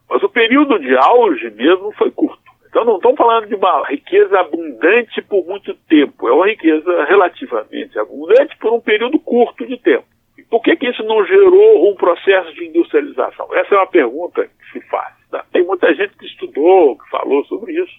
Mas 0.09 0.23
o 0.23 0.29
período 0.29 0.79
de 0.79 0.97
auge 0.97 1.51
mesmo 1.51 1.93
foi 1.93 2.11
curto. 2.11 2.43
Então 2.69 2.85
não 2.85 2.97
estamos 2.97 3.17
falando 3.17 3.47
de 3.47 3.55
uma 3.55 3.87
riqueza 3.87 4.39
abundante 4.39 5.23
por 5.23 5.47
muito 5.47 5.75
tempo. 5.89 6.29
É 6.29 6.33
uma 6.33 6.47
riqueza 6.47 7.05
relativamente 7.05 7.99
abundante 7.99 8.57
por 8.59 8.73
um 8.73 8.81
período 8.81 9.19
curto 9.19 9.67
de 9.67 9.77
tempo. 9.79 10.05
Por 10.43 10.63
que, 10.63 10.77
que 10.77 10.89
isso 10.89 11.03
não 11.05 11.25
gerou 11.25 11.91
um 11.91 11.95
processo 11.95 12.53
de 12.55 12.67
industrialização? 12.67 13.49
Essa 13.55 13.75
é 13.75 13.79
uma 13.79 13.87
pergunta 13.87 14.45
que 14.47 14.73
se 14.73 14.81
faz. 14.89 15.15
Tá? 15.31 15.45
Tem 15.53 15.65
muita 15.65 15.95
gente 15.95 16.17
que 16.17 16.27
estudou, 16.27 16.99
que 16.99 17.09
falou 17.11 17.45
sobre 17.45 17.73
isso. 17.73 17.93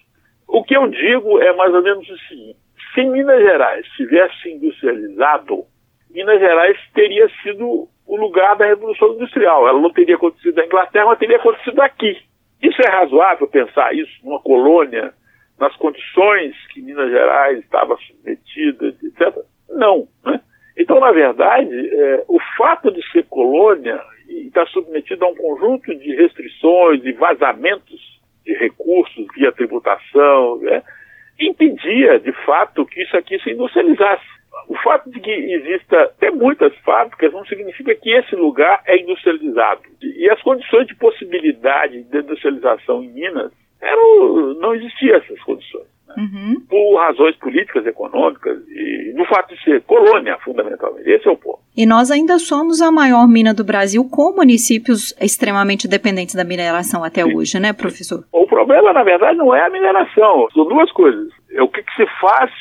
O 0.48 0.63
que 0.63 0.76
eu 0.76 0.88
digo 0.88 1.39
é 1.41 1.54
mais 1.56 1.74
ou 1.74 1.82
menos 1.82 2.08
o 2.10 2.17
seguinte: 2.28 2.60
se 2.93 3.04
Minas 3.04 3.41
Gerais 3.41 3.86
tivesse 3.98 4.50
industrializado, 4.50 5.65
Minas 6.10 6.39
Gerais 6.39 6.78
teria 6.93 7.30
sido 7.41 7.88
o 8.08 8.15
lugar 8.15 8.56
da 8.56 8.65
Revolução 8.65 9.13
Industrial. 9.13 9.67
Ela 9.67 9.82
não 9.82 9.91
teria 9.91 10.15
acontecido 10.15 10.56
na 10.56 10.65
Inglaterra, 10.65 11.06
mas 11.08 11.19
teria 11.19 11.38
acontecido 11.38 11.82
aqui. 11.82 12.17
Isso 12.62 12.82
é 12.82 12.89
razoável 12.89 13.48
pensar 13.48 13.93
isso 13.93 14.12
numa 14.24 14.41
colônia, 14.41 15.13
nas 15.60 15.76
condições 15.78 16.56
que 16.67 16.82
Minas 16.82 17.10
Gerais 17.10 17.60
estava 17.60 17.98
submetida, 17.98 18.88
etc. 18.88 19.43
Não. 19.69 20.08
Né? 20.26 20.39
Então, 20.77 20.99
na 20.99 21.11
verdade, 21.11 21.73
é, 21.73 22.23
o 22.27 22.39
fato 22.57 22.91
de 22.91 23.01
ser 23.11 23.23
colônia 23.25 24.01
e 24.27 24.47
está 24.47 24.65
submetido 24.67 25.23
a 25.23 25.29
um 25.29 25.35
conjunto 25.35 25.95
de 25.95 26.15
restrições 26.15 27.03
e 27.05 27.11
vazamentos 27.13 27.99
de 28.45 28.53
recursos 28.53 29.25
via 29.35 29.51
tributação, 29.51 30.57
né, 30.59 30.83
impedia, 31.39 32.19
de 32.19 32.31
fato, 32.45 32.85
que 32.85 33.01
isso 33.01 33.15
aqui 33.15 33.39
se 33.39 33.51
industrializasse. 33.51 34.35
O 34.67 34.75
fato 34.77 35.09
de 35.11 35.19
que 35.19 35.31
exista 35.31 36.01
até 36.03 36.31
muitas 36.31 36.75
fábricas 36.77 37.31
não 37.33 37.45
significa 37.45 37.93
que 37.95 38.09
esse 38.09 38.35
lugar 38.35 38.81
é 38.85 38.97
industrializado. 38.97 39.81
E 40.01 40.29
as 40.29 40.41
condições 40.41 40.88
de 40.88 40.95
possibilidade 40.95 42.03
de 42.03 42.17
industrialização 42.17 43.03
em 43.03 43.09
Minas 43.09 43.51
eram, 43.81 44.53
não 44.55 44.73
existiam 44.73 45.17
essas 45.17 45.39
condições 45.41 45.94
uhum. 46.18 46.62
por 46.70 46.98
razões 46.98 47.36
políticas, 47.38 47.86
econômicas 47.86 48.60
e 48.68 49.13
no 49.15 49.26
fato 49.26 49.54
de 49.54 49.63
ser 49.63 49.82
colônia, 49.84 50.38
fundamentalmente. 50.44 51.10
Esse 51.10 51.28
é 51.28 51.32
o 51.32 51.38
ponto. 51.38 51.60
E 51.76 51.86
nós 51.86 52.12
ainda 52.12 52.38
somos 52.39 52.82
a 52.82 52.91
maior 52.91 53.28
mina 53.28 53.54
do 53.54 53.63
Brasil 53.63 54.08
com 54.10 54.34
municípios 54.34 55.13
extremamente 55.20 55.88
dependentes 55.88 56.36
da 56.36 56.44
mineração 56.44 57.04
até 57.04 57.24
Sim. 57.24 57.36
hoje, 57.36 57.60
né, 57.60 57.74
professor? 57.74 58.24
O 58.32 58.48
problema, 58.48 58.94
na 58.94 59.04
verdade, 59.04 59.38
não 59.38 59.54
é 59.54 59.65
a 59.65 59.70
mineração. 59.70 60.48
São 60.54 60.65
duas 60.65 60.91
coisas. 60.91 61.28
É 61.52 61.62
o 61.62 61.68
que, 61.68 61.82
que 61.84 61.96
se 61.96 62.06
faz 62.20 62.52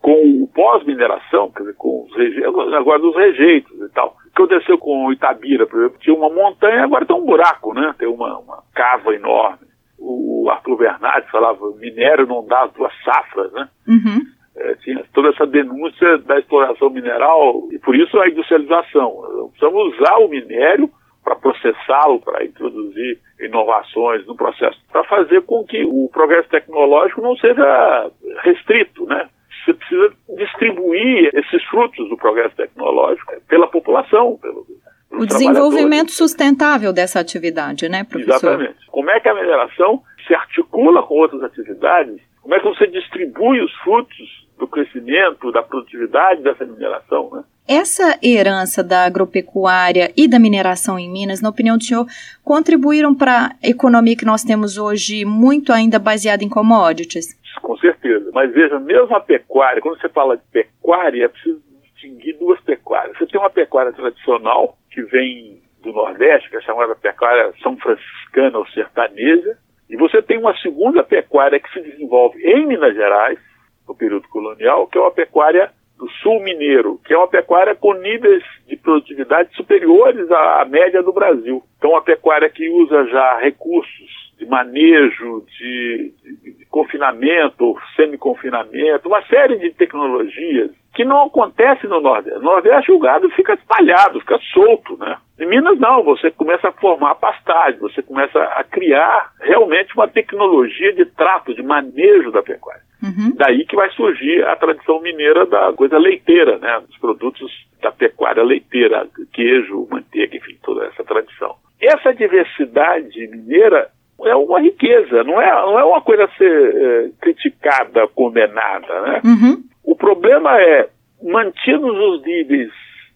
com 0.00 0.42
o 0.42 0.46
pós-mineração, 0.48 1.50
quer 1.50 1.62
dizer, 1.62 1.74
com 1.74 2.04
os 2.04 2.16
rejeitos, 2.16 2.72
agora 2.74 2.98
dos 2.98 3.16
rejeitos 3.16 3.72
e 3.80 3.88
tal. 3.92 4.08
O 4.08 4.22
que 4.22 4.42
aconteceu 4.42 4.78
com 4.78 5.12
Itabira, 5.12 5.66
por 5.66 5.80
exemplo, 5.80 5.98
tinha 6.00 6.14
uma 6.14 6.30
montanha, 6.30 6.84
agora 6.84 7.06
tem 7.06 7.16
um 7.16 7.24
buraco, 7.24 7.74
né? 7.74 7.94
Tem 7.98 8.06
uma, 8.06 8.38
uma 8.38 8.62
cava 8.74 9.14
enorme 9.14 9.66
o 10.06 10.48
Arthur 10.50 10.76
Bernardes 10.76 11.30
falava 11.30 11.70
minério 11.78 12.26
não 12.26 12.46
dá 12.46 12.66
duas 12.66 12.92
safras, 13.02 13.52
né? 13.52 13.68
Uhum. 13.88 14.22
É, 14.56 14.74
tinha 14.76 15.04
toda 15.12 15.28
essa 15.30 15.46
denúncia 15.46 16.18
da 16.18 16.38
exploração 16.38 16.88
mineral 16.88 17.68
e 17.72 17.78
por 17.78 17.94
isso 17.94 18.18
a 18.18 18.28
industrialização. 18.28 19.50
Precisamos 19.50 19.94
usar 19.94 20.16
o 20.18 20.28
minério 20.28 20.88
para 21.22 21.34
processá-lo, 21.36 22.20
para 22.20 22.44
introduzir 22.44 23.18
inovações 23.40 24.24
no 24.26 24.36
processo, 24.36 24.78
para 24.90 25.04
fazer 25.04 25.42
com 25.42 25.64
que 25.64 25.84
o 25.84 26.08
progresso 26.10 26.48
tecnológico 26.48 27.20
não 27.20 27.36
seja 27.36 28.10
restrito, 28.42 29.04
né? 29.06 29.28
Você 29.64 29.74
precisa 29.74 30.14
distribuir 30.38 31.30
esses 31.34 31.62
frutos 31.64 32.08
do 32.08 32.16
progresso 32.16 32.54
tecnológico 32.54 33.32
pela 33.48 33.66
população, 33.66 34.38
pelo, 34.40 34.64
o 35.10 35.24
desenvolvimento 35.24 36.12
sustentável 36.12 36.92
dessa 36.92 37.20
atividade, 37.20 37.88
né, 37.88 38.04
professor? 38.04 38.52
Exatamente. 38.52 38.86
Como 38.88 39.10
é 39.10 39.20
que 39.20 39.28
a 39.28 39.34
mineração 39.34 40.02
se 40.26 40.34
articula 40.34 41.02
com 41.02 41.14
outras 41.14 41.42
atividades? 41.42 42.20
Como 42.42 42.54
é 42.54 42.60
que 42.60 42.64
você 42.64 42.86
distribui 42.86 43.60
os 43.60 43.72
frutos 43.82 44.46
do 44.58 44.66
crescimento, 44.66 45.52
da 45.52 45.62
produtividade 45.62 46.42
dessa 46.42 46.64
mineração, 46.64 47.30
né? 47.32 47.44
Essa 47.68 48.16
herança 48.22 48.82
da 48.82 49.04
agropecuária 49.04 50.12
e 50.16 50.28
da 50.28 50.38
mineração 50.38 50.98
em 50.98 51.10
Minas, 51.10 51.42
na 51.42 51.48
opinião 51.48 51.76
do 51.76 51.82
senhor, 51.82 52.06
contribuíram 52.44 53.14
para 53.14 53.56
a 53.62 53.68
economia 53.68 54.16
que 54.16 54.24
nós 54.24 54.44
temos 54.44 54.78
hoje 54.78 55.24
muito 55.24 55.72
ainda 55.72 55.98
baseada 55.98 56.44
em 56.44 56.48
commodities? 56.48 57.36
Com 57.60 57.76
certeza. 57.78 58.30
Mas 58.32 58.52
veja, 58.52 58.78
mesmo 58.78 59.14
a 59.16 59.20
pecuária, 59.20 59.82
quando 59.82 60.00
você 60.00 60.08
fala 60.08 60.36
de 60.36 60.42
pecuária, 60.52 61.24
é 61.24 61.28
preciso 61.28 61.60
distinguir 62.06 62.38
duas 62.38 62.60
pecuárias. 62.60 63.16
Você 63.18 63.26
tem 63.26 63.40
uma 63.40 63.50
pecuária 63.50 63.92
tradicional, 63.92 64.76
que 64.90 65.02
vem 65.02 65.60
do 65.82 65.92
Nordeste, 65.92 66.48
que 66.50 66.56
é 66.56 66.60
chamada 66.62 66.94
pecuária 66.94 67.52
são 67.62 67.76
franciscana 67.76 68.58
ou 68.58 68.66
sertaneja, 68.68 69.58
e 69.88 69.96
você 69.96 70.20
tem 70.22 70.38
uma 70.38 70.56
segunda 70.58 71.04
pecuária 71.04 71.60
que 71.60 71.72
se 71.72 71.80
desenvolve 71.80 72.42
em 72.42 72.66
Minas 72.66 72.94
Gerais, 72.94 73.38
no 73.86 73.94
período 73.94 74.26
colonial, 74.28 74.88
que 74.88 74.98
é 74.98 75.00
uma 75.00 75.12
pecuária 75.12 75.70
do 75.96 76.08
sul 76.22 76.42
mineiro, 76.42 77.00
que 77.04 77.14
é 77.14 77.16
uma 77.16 77.28
pecuária 77.28 77.74
com 77.74 77.94
níveis 77.94 78.42
de 78.66 78.76
produtividade 78.76 79.54
superiores 79.54 80.30
à, 80.30 80.64
média 80.64 81.02
do 81.02 81.12
Brasil. 81.12 81.62
Então, 81.78 81.90
uma 81.90 82.02
pecuária 82.02 82.50
que 82.50 82.68
usa 82.68 83.06
já 83.06 83.38
recursos 83.38 84.34
de 84.36 84.44
manejo, 84.44 85.46
de, 85.58 86.12
de, 86.22 86.52
de 86.52 86.55
confinamento, 86.76 87.74
semi-confinamento, 87.96 89.08
uma 89.08 89.22
série 89.22 89.56
de 89.56 89.70
tecnologias 89.70 90.70
que 90.94 91.06
não 91.06 91.22
acontece 91.22 91.86
no 91.86 92.02
Nordeste. 92.02 92.38
No 92.38 92.44
Nordeste 92.44 92.92
o 92.92 92.98
gado 92.98 93.30
fica 93.30 93.54
espalhado, 93.54 94.20
fica 94.20 94.38
solto, 94.52 94.94
né? 94.98 95.16
Em 95.40 95.46
Minas 95.46 95.78
não, 95.78 96.02
você 96.02 96.30
começa 96.30 96.68
a 96.68 96.72
formar 96.72 97.14
pastagem, 97.14 97.80
você 97.80 98.02
começa 98.02 98.38
a 98.38 98.62
criar 98.62 99.30
realmente 99.40 99.94
uma 99.94 100.06
tecnologia 100.06 100.92
de 100.92 101.06
trato, 101.06 101.54
de 101.54 101.62
manejo 101.62 102.30
da 102.30 102.42
pecuária. 102.42 102.82
Uhum. 103.02 103.32
Daí 103.36 103.64
que 103.64 103.74
vai 103.74 103.88
surgir 103.92 104.44
a 104.44 104.54
tradição 104.56 105.00
mineira 105.00 105.46
da 105.46 105.72
coisa 105.72 105.96
leiteira, 105.96 106.58
né? 106.58 106.80
Dos 106.86 106.98
produtos 106.98 107.50
da 107.80 107.90
pecuária 107.90 108.42
leiteira, 108.42 109.06
queijo, 109.32 109.88
manteiga, 109.90 110.36
enfim, 110.36 110.58
toda 110.62 110.84
essa 110.84 111.02
tradição. 111.04 111.56
Essa 111.80 112.12
diversidade 112.12 113.28
mineira 113.28 113.88
é 114.24 114.34
uma 114.34 114.60
riqueza, 114.60 115.22
não 115.24 115.40
é, 115.40 115.50
não 115.50 115.78
é 115.78 115.84
uma 115.84 116.00
coisa 116.00 116.24
a 116.24 116.36
ser 116.36 116.74
é, 116.74 117.10
criticada, 117.20 118.08
condenada, 118.08 119.00
né? 119.02 119.20
Uhum. 119.24 119.62
O 119.84 119.94
problema 119.94 120.60
é, 120.60 120.88
mantidos 121.22 121.96
os 121.96 122.22
níveis 122.22 122.70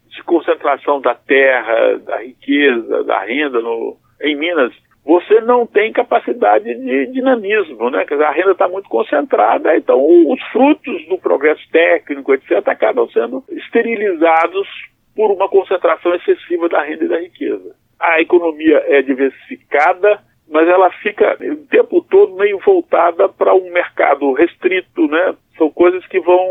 de 0.09 0.23
concentração 0.23 1.01
da 1.01 1.15
terra, 1.15 1.97
da 1.99 2.17
riqueza, 2.17 3.03
da 3.03 3.19
renda 3.21 3.61
no, 3.61 3.97
em 4.21 4.35
Minas, 4.35 4.73
você 5.03 5.41
não 5.41 5.65
tem 5.65 5.91
capacidade 5.91 6.65
de 6.65 7.07
dinamismo, 7.07 7.89
né? 7.89 8.05
Quer 8.05 8.15
dizer, 8.15 8.27
a 8.27 8.31
renda 8.31 8.51
está 8.51 8.67
muito 8.67 8.87
concentrada, 8.87 9.75
então 9.75 9.99
os 9.99 10.41
frutos 10.51 11.07
do 11.07 11.17
progresso 11.17 11.61
técnico, 11.71 12.33
etc., 12.33 12.67
acabam 12.67 13.09
sendo 13.09 13.43
esterilizados 13.49 14.67
por 15.15 15.31
uma 15.31 15.49
concentração 15.49 16.13
excessiva 16.15 16.69
da 16.69 16.81
renda 16.83 17.05
e 17.05 17.07
da 17.07 17.19
riqueza. 17.19 17.75
A 17.99 18.21
economia 18.21 18.83
é 18.87 19.01
diversificada, 19.01 20.19
mas 20.51 20.67
ela 20.67 20.91
fica 21.01 21.37
o 21.41 21.55
tempo 21.67 22.01
todo 22.09 22.35
meio 22.35 22.59
voltada 22.59 23.29
para 23.29 23.55
um 23.55 23.71
mercado 23.71 24.33
restrito, 24.33 25.07
né? 25.07 25.33
São 25.57 25.71
coisas 25.71 26.05
que 26.07 26.19
vão 26.19 26.45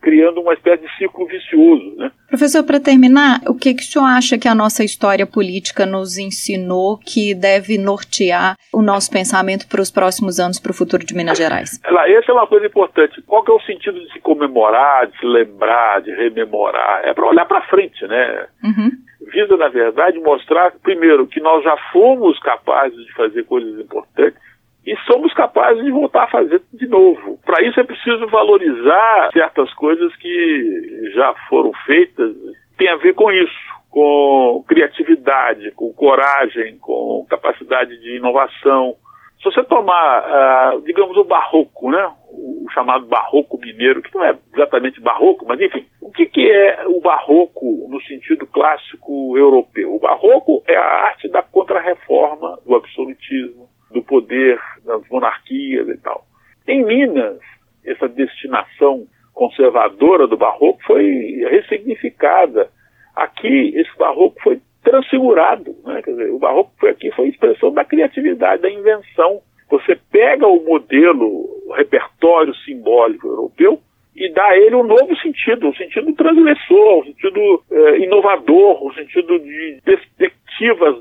criando 0.00 0.40
uma 0.40 0.54
espécie 0.54 0.82
de 0.82 0.96
ciclo 0.96 1.26
vicioso, 1.26 1.94
né? 1.96 2.10
Professor, 2.28 2.62
para 2.64 2.80
terminar, 2.80 3.40
o 3.48 3.54
que, 3.54 3.74
que 3.74 3.82
o 3.82 3.86
senhor 3.86 4.04
acha 4.04 4.38
que 4.38 4.48
a 4.48 4.54
nossa 4.54 4.84
história 4.84 5.26
política 5.26 5.86
nos 5.86 6.18
ensinou 6.18 6.98
que 6.98 7.34
deve 7.34 7.78
nortear 7.78 8.56
o 8.72 8.82
nosso 8.82 9.10
pensamento 9.10 9.66
para 9.68 9.80
os 9.80 9.90
próximos 9.90 10.38
anos, 10.38 10.60
para 10.60 10.70
o 10.70 10.74
futuro 10.74 11.04
de 11.04 11.14
Minas 11.14 11.38
Gerais? 11.38 11.80
Ela, 11.84 12.08
essa 12.10 12.30
é 12.30 12.34
uma 12.34 12.46
coisa 12.46 12.66
importante. 12.66 13.22
Qual 13.22 13.42
que 13.42 13.50
é 13.50 13.54
o 13.54 13.60
sentido 13.60 13.98
de 13.98 14.12
se 14.12 14.20
comemorar, 14.20 15.06
de 15.06 15.18
se 15.18 15.26
lembrar, 15.26 16.02
de 16.02 16.10
rememorar? 16.10 17.02
É 17.04 17.14
para 17.14 17.26
olhar 17.26 17.46
para 17.46 17.62
frente, 17.62 18.06
né? 18.06 18.46
Uhum 18.62 18.90
visa, 19.30 19.56
na 19.56 19.68
verdade, 19.68 20.18
mostrar, 20.20 20.72
primeiro, 20.82 21.26
que 21.26 21.40
nós 21.40 21.62
já 21.62 21.76
fomos 21.92 22.38
capazes 22.40 22.98
de 23.04 23.12
fazer 23.12 23.44
coisas 23.44 23.78
importantes 23.78 24.47
e 24.86 24.96
somos 25.06 25.32
capazes 25.34 25.84
de 25.84 25.90
voltar 25.90 26.24
a 26.24 26.30
fazer 26.30 26.62
de 26.72 26.86
novo. 26.86 27.38
Para 27.44 27.62
isso 27.62 27.78
é 27.78 27.84
preciso 27.84 28.26
valorizar 28.28 29.30
certas 29.32 29.72
coisas 29.74 30.14
que 30.16 31.10
já 31.14 31.34
foram 31.48 31.72
feitas, 31.84 32.34
tem 32.76 32.88
a 32.88 32.96
ver 32.96 33.14
com 33.14 33.30
isso, 33.30 33.78
com 33.90 34.64
criatividade, 34.66 35.72
com 35.72 35.92
coragem, 35.92 36.78
com 36.78 37.26
capacidade 37.28 37.98
de 38.00 38.16
inovação. 38.16 38.94
Se 39.38 39.44
você 39.44 39.62
tomar, 39.64 40.74
uh, 40.74 40.80
digamos, 40.82 41.16
o 41.16 41.24
barroco, 41.24 41.90
né? 41.90 42.10
o 42.30 42.66
chamado 42.72 43.06
barroco 43.06 43.58
mineiro, 43.58 44.02
que 44.02 44.14
não 44.14 44.24
é 44.24 44.36
exatamente 44.54 45.00
barroco, 45.00 45.44
mas 45.46 45.60
enfim, 45.60 45.86
o 46.00 46.10
que, 46.10 46.26
que 46.26 46.50
é 46.50 46.84
o 46.86 47.00
barroco 47.00 47.86
no 47.88 48.00
sentido 48.02 48.46
clássico 48.46 49.36
europeu? 49.36 49.94
O 49.94 50.00
barroco 50.00 50.62
é 50.66 50.76
a 50.76 51.04
arte 51.06 51.28
da 51.28 51.42
contrarreforma, 51.42 52.58
do 52.64 52.74
absolutismo, 52.74 53.68
do 53.90 54.02
poder, 54.02 54.58
das 54.84 55.02
monarquias 55.08 55.88
e 55.88 55.96
tal. 55.98 56.24
Em 56.66 56.84
Minas, 56.84 57.38
essa 57.84 58.08
destinação 58.08 59.06
conservadora 59.32 60.26
do 60.26 60.36
barroco 60.36 60.80
foi 60.84 61.04
ressignificada. 61.50 62.68
Aqui, 63.14 63.72
esse 63.74 63.96
barroco 63.96 64.40
foi 64.42 64.60
transfigurado. 64.82 65.74
Né? 65.84 66.02
Quer 66.02 66.10
dizer, 66.10 66.30
o 66.30 66.38
barroco 66.38 66.72
foi 66.78 66.90
aqui 66.90 67.10
foi 67.12 67.28
expressão 67.28 67.72
da 67.72 67.84
criatividade, 67.84 68.62
da 68.62 68.70
invenção. 68.70 69.40
Você 69.70 69.98
pega 70.10 70.46
o 70.46 70.64
modelo, 70.64 71.26
o 71.66 71.72
repertório 71.72 72.54
simbólico 72.56 73.26
europeu 73.26 73.80
e 74.16 74.32
dá 74.32 74.44
a 74.44 74.58
ele 74.58 74.74
um 74.74 74.82
novo 74.82 75.16
sentido, 75.18 75.68
um 75.68 75.74
sentido 75.74 76.12
transgressor, 76.14 76.98
um 76.98 77.04
sentido 77.04 77.62
eh, 77.70 77.98
inovador, 77.98 78.84
um 78.84 78.92
sentido 78.92 79.38
de 79.38 79.80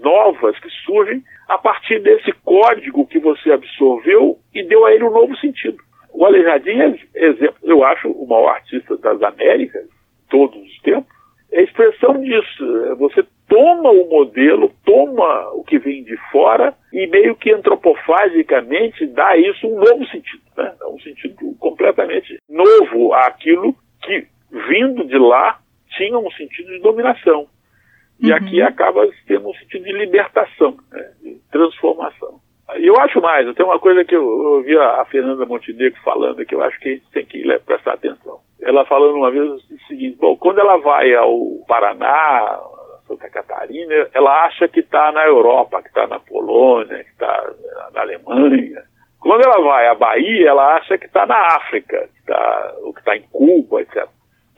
novas 0.02 0.58
que 0.60 0.70
surgem 0.86 1.24
a 1.48 1.58
partir 1.58 2.00
desse 2.00 2.32
código 2.44 3.08
que 3.08 3.20
você 3.20 3.52
absorveu 3.52 4.38
e 4.54 4.64
deu 4.64 4.86
a 4.86 4.94
ele 4.94 5.04
um 5.04 5.12
novo 5.12 5.36
sentido. 5.38 5.78
O 6.14 6.26
Aleijadinho 6.26 6.98
é 7.16 7.26
exemplo, 7.26 7.58
eu 7.64 7.84
acho 7.84 8.10
o 8.10 8.28
maior 8.28 8.50
artista 8.50 8.98
das 8.98 9.22
Américas, 9.22 9.88
todos 10.30 10.60
os 10.60 10.82
tempos, 10.82 11.16
é 11.52 11.64
expressão 11.64 12.20
disso. 12.22 12.96
Você 12.98 13.26
toma 13.48 13.92
o 13.92 14.10
modelo, 14.10 14.72
toma 14.86 15.52
o 15.54 15.64
que 15.64 15.80
vem 15.80 16.04
de 16.04 16.18
fora 16.32 16.74
e 16.92 17.08
meio 17.08 17.36
que 17.36 17.52
antropofagicamente 17.52 19.06
dá 19.08 19.28
a 19.28 19.38
isso 19.38 19.68
um 19.68 19.76
novo 19.76 20.06
sentido, 20.08 20.42
né? 20.58 20.74
um 20.90 21.00
sentido 21.00 21.56
completamente 21.60 22.38
novo 22.50 23.14
àquilo 23.14 23.76
que, 24.02 24.28
vindo 24.52 25.06
de 25.06 25.18
lá, 25.18 25.60
tinha 25.96 26.18
um 26.18 26.32
sentido 26.32 26.70
de 26.70 26.80
dominação. 26.80 27.48
E 28.20 28.32
uhum. 28.32 28.38
aqui 28.38 28.62
acaba 28.62 29.08
tendo 29.28 29.50
um 29.50 29.54
sentido 29.54 29.84
de 29.84 29.94
libertação, 29.94 30.78
né? 30.92 31.12
de 31.22 31.40
transformação. 31.52 32.40
E 32.76 32.86
eu 32.86 33.00
acho 33.00 33.22
mais, 33.22 33.54
tem 33.56 33.66
uma 33.66 33.80
coisa 33.80 34.04
que 34.04 34.16
eu, 34.16 34.22
eu 34.22 34.52
ouvi 34.56 34.78
a, 34.78 35.06
Fernanda 35.06 35.46
Montenegro 35.46 35.98
falando 36.04 36.46
que 36.46 36.54
eu 36.54 36.62
acho 36.62 36.78
que 36.80 36.90
a 36.90 36.92
gente 36.94 37.12
tem 37.12 37.26
que 37.26 37.60
prestar 37.66 37.94
atenção. 37.94 38.40
Ela 38.62 38.86
falando 38.86 39.16
uma 39.16 39.32
vez 39.32 39.50
o 39.50 39.60
seguinte, 39.88 40.18
bom, 40.20 40.36
quando 40.36 40.60
ela 40.60 40.78
vai 40.78 41.14
ao 41.14 41.64
Paraná, 41.68 42.60
Santa 43.08 43.30
Catarina, 43.30 44.10
ela 44.14 44.46
acha 44.46 44.68
que 44.68 44.82
está 44.82 45.12
na 45.14 45.26
Europa, 45.26 45.82
que 45.82 45.88
está 45.88 46.08
na 46.08 46.20
Polônia, 46.20 47.04
que 47.04 47.12
está 47.12 47.52
na 47.94 48.02
Alemanha. 48.02 48.84
Quando 49.20 49.44
ela 49.44 49.62
vai 49.62 49.88
à 49.88 49.96
Bahia, 49.96 50.50
ela 50.50 50.76
acha 50.76 50.98
que 50.98 51.06
está 51.06 51.26
na 51.26 51.38
África, 51.56 52.10
que 52.16 52.26
tá, 52.26 52.76
ou 52.82 52.94
que 52.94 53.00
está 53.00 53.16
em 53.16 53.24
Cuba, 53.32 53.82
etc. 53.82 54.08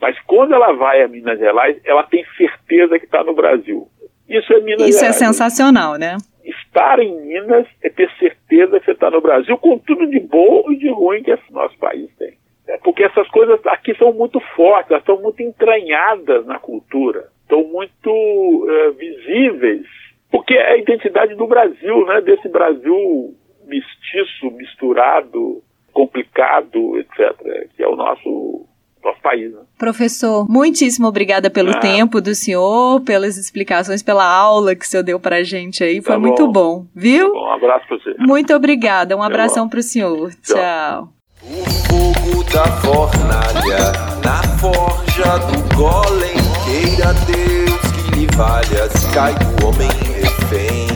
Mas 0.00 0.18
quando 0.20 0.54
ela 0.54 0.72
vai 0.72 1.02
a 1.02 1.08
Minas 1.08 1.38
Gerais, 1.38 1.80
ela 1.84 2.02
tem 2.04 2.24
certeza 2.36 2.98
que 2.98 3.04
está 3.04 3.22
no 3.22 3.34
Brasil. 3.34 3.86
Isso 4.28 4.52
é 4.52 4.60
Minas 4.60 4.88
Isso 4.88 4.98
é 4.98 5.12
Gerais. 5.12 5.16
é 5.16 5.26
sensacional, 5.26 5.96
né? 5.96 6.16
Estar 6.44 6.98
em 7.00 7.20
Minas 7.20 7.66
é 7.82 7.90
ter 7.90 8.10
certeza 8.18 8.78
que 8.78 8.86
você 8.86 8.92
está 8.92 9.10
no 9.10 9.20
Brasil, 9.20 9.56
com 9.58 9.78
tudo 9.78 10.06
de 10.06 10.20
bom 10.20 10.70
e 10.70 10.76
de 10.76 10.88
ruim 10.88 11.22
que 11.22 11.30
esse 11.30 11.52
nosso 11.52 11.76
país 11.78 12.08
tem. 12.18 12.38
É 12.68 12.78
porque 12.78 13.02
essas 13.02 13.28
coisas 13.28 13.60
aqui 13.66 13.94
são 13.96 14.12
muito 14.12 14.40
fortes, 14.54 14.90
elas 14.90 15.02
estão 15.02 15.20
muito 15.20 15.42
entranhadas 15.42 16.46
na 16.46 16.58
cultura 16.58 17.28
estão 17.50 17.64
muito 17.64 18.66
é, 18.68 18.90
visíveis, 18.92 19.86
porque 20.30 20.54
é 20.54 20.74
a 20.74 20.76
identidade 20.76 21.34
do 21.34 21.46
Brasil, 21.48 22.06
né? 22.06 22.20
desse 22.20 22.48
Brasil 22.48 23.34
mestiço, 23.66 24.50
misturado, 24.52 25.62
complicado, 25.92 26.96
etc., 26.98 27.68
que 27.74 27.82
é 27.82 27.88
o 27.88 27.96
nosso 27.96 28.66
nosso 29.04 29.20
país. 29.22 29.52
Né? 29.52 29.60
Professor, 29.78 30.46
muitíssimo 30.48 31.06
obrigada 31.06 31.50
pelo 31.50 31.70
ah. 31.70 31.80
tempo 31.80 32.20
do 32.20 32.34
senhor, 32.34 33.00
pelas 33.00 33.36
explicações, 33.36 34.02
pela 34.02 34.24
aula 34.24 34.74
que 34.74 34.84
o 34.84 34.88
senhor 34.88 35.02
deu 35.02 35.18
pra 35.18 35.42
gente 35.42 35.82
aí. 35.82 36.00
Foi 36.00 36.14
tá 36.14 36.18
muito 36.18 36.46
bom, 36.48 36.86
viu? 36.94 37.32
Tá 37.32 37.38
bom, 37.38 37.46
um 37.46 37.52
abraço 37.52 37.86
pra 37.88 37.96
você. 37.96 38.14
Muito 38.18 38.54
obrigada. 38.54 39.16
Um 39.16 39.22
abração 39.22 39.68
para 39.68 39.76
pro 39.76 39.82
senhor. 39.82 40.30
Tchau. 40.42 40.56
Tchau. 40.56 41.08
O 41.42 41.64
fogo 41.88 42.44
da 42.52 42.64
fornalha 42.80 43.92
na 44.22 44.42
forja 44.58 45.38
do 45.38 45.76
golem, 45.76 46.36
queira 46.64 47.14
Deus 47.26 47.80
que 47.92 48.20
lhe 48.20 48.26
valha 48.36 48.88
se 48.90 49.10
cai 49.14 49.32
o 49.32 49.66
homem 49.66 49.88
refém. 50.20 50.88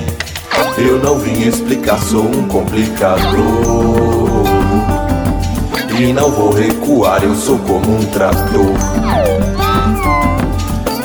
Eu 0.77 0.99
não 0.99 1.19
vim 1.19 1.49
explicar, 1.49 1.99
sou 1.99 2.25
um 2.25 2.49
complicador. 2.49 4.14
E 5.99 6.13
não 6.13 6.31
vou 6.31 6.53
recuar, 6.53 7.23
eu 7.23 7.35
sou 7.37 7.59
como 7.61 7.97
um 7.97 8.05
trator. 8.07 8.75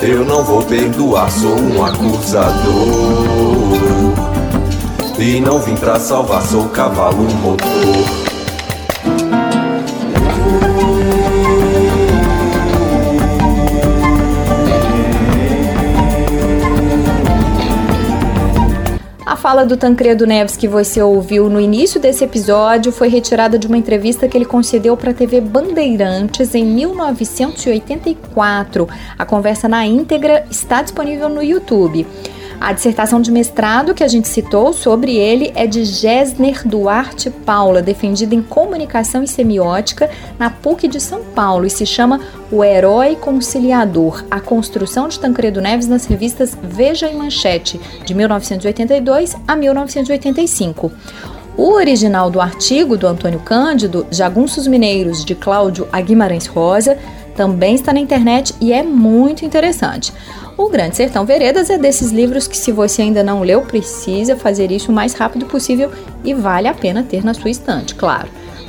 Eu 0.02 0.24
não 0.24 0.42
vou 0.42 0.62
perdoar, 0.62 1.30
sou 1.30 1.56
um 1.58 1.84
acusador. 1.84 2.50
E 5.18 5.40
não 5.40 5.58
vim 5.60 5.76
pra 5.76 6.00
salvar, 6.00 6.42
sou 6.42 6.68
cavalo 6.70 7.22
motor. 7.34 8.29
Fala 19.40 19.64
do 19.64 19.74
Tancredo 19.74 20.26
Neves 20.26 20.54
que 20.54 20.68
você 20.68 21.00
ouviu 21.00 21.48
no 21.48 21.58
início 21.58 21.98
desse 21.98 22.22
episódio 22.22 22.92
foi 22.92 23.08
retirada 23.08 23.58
de 23.58 23.66
uma 23.66 23.78
entrevista 23.78 24.28
que 24.28 24.36
ele 24.36 24.44
concedeu 24.44 24.94
para 24.98 25.12
a 25.12 25.14
TV 25.14 25.40
Bandeirantes 25.40 26.54
em 26.54 26.62
1984. 26.62 28.86
A 29.18 29.24
conversa 29.24 29.66
na 29.66 29.86
íntegra 29.86 30.44
está 30.50 30.82
disponível 30.82 31.30
no 31.30 31.42
YouTube. 31.42 32.06
A 32.60 32.74
dissertação 32.74 33.22
de 33.22 33.32
mestrado 33.32 33.94
que 33.94 34.04
a 34.04 34.08
gente 34.08 34.28
citou 34.28 34.74
sobre 34.74 35.16
ele 35.16 35.50
é 35.54 35.66
de 35.66 35.82
Gessner 35.82 36.60
Duarte 36.68 37.30
Paula, 37.30 37.80
defendida 37.80 38.34
em 38.34 38.42
Comunicação 38.42 39.22
e 39.22 39.26
Semiótica 39.26 40.10
na 40.38 40.50
PUC 40.50 40.86
de 40.86 41.00
São 41.00 41.24
Paulo 41.24 41.64
e 41.64 41.70
se 41.70 41.86
chama 41.86 42.20
O 42.52 42.62
Herói 42.62 43.16
Conciliador: 43.16 44.22
A 44.30 44.40
Construção 44.40 45.08
de 45.08 45.18
Tancredo 45.18 45.58
Neves 45.58 45.88
nas 45.88 46.04
revistas 46.04 46.54
Veja 46.62 47.08
e 47.08 47.16
Manchete, 47.16 47.80
de 48.04 48.12
1982 48.12 49.36
a 49.48 49.56
1985. 49.56 50.92
O 51.56 51.72
original 51.72 52.30
do 52.30 52.42
artigo 52.42 52.94
do 52.94 53.06
Antônio 53.06 53.40
Cândido, 53.40 54.06
Jagunços 54.10 54.66
Mineiros, 54.66 55.24
de 55.24 55.34
Cláudio 55.34 55.88
Aguimarães 55.90 56.46
Rosa, 56.46 56.98
também 57.34 57.74
está 57.74 57.90
na 57.90 58.00
internet 58.00 58.54
e 58.60 58.70
é 58.70 58.82
muito 58.82 59.46
interessante. 59.46 60.12
O 60.60 60.68
Grande 60.68 60.94
Sertão 60.94 61.24
Veredas 61.24 61.70
é 61.70 61.78
desses 61.78 62.12
livros 62.12 62.46
que, 62.46 62.54
se 62.56 62.70
você 62.70 63.00
ainda 63.00 63.24
não 63.24 63.40
leu, 63.40 63.62
precisa 63.62 64.36
fazer 64.36 64.70
isso 64.70 64.92
o 64.92 64.94
mais 64.94 65.14
rápido 65.14 65.46
possível 65.46 65.90
e 66.22 66.34
vale 66.34 66.68
a 66.68 66.74
pena 66.74 67.02
ter 67.02 67.24
na 67.24 67.32
sua 67.32 67.48
estante, 67.48 67.94
claro. 67.94 68.28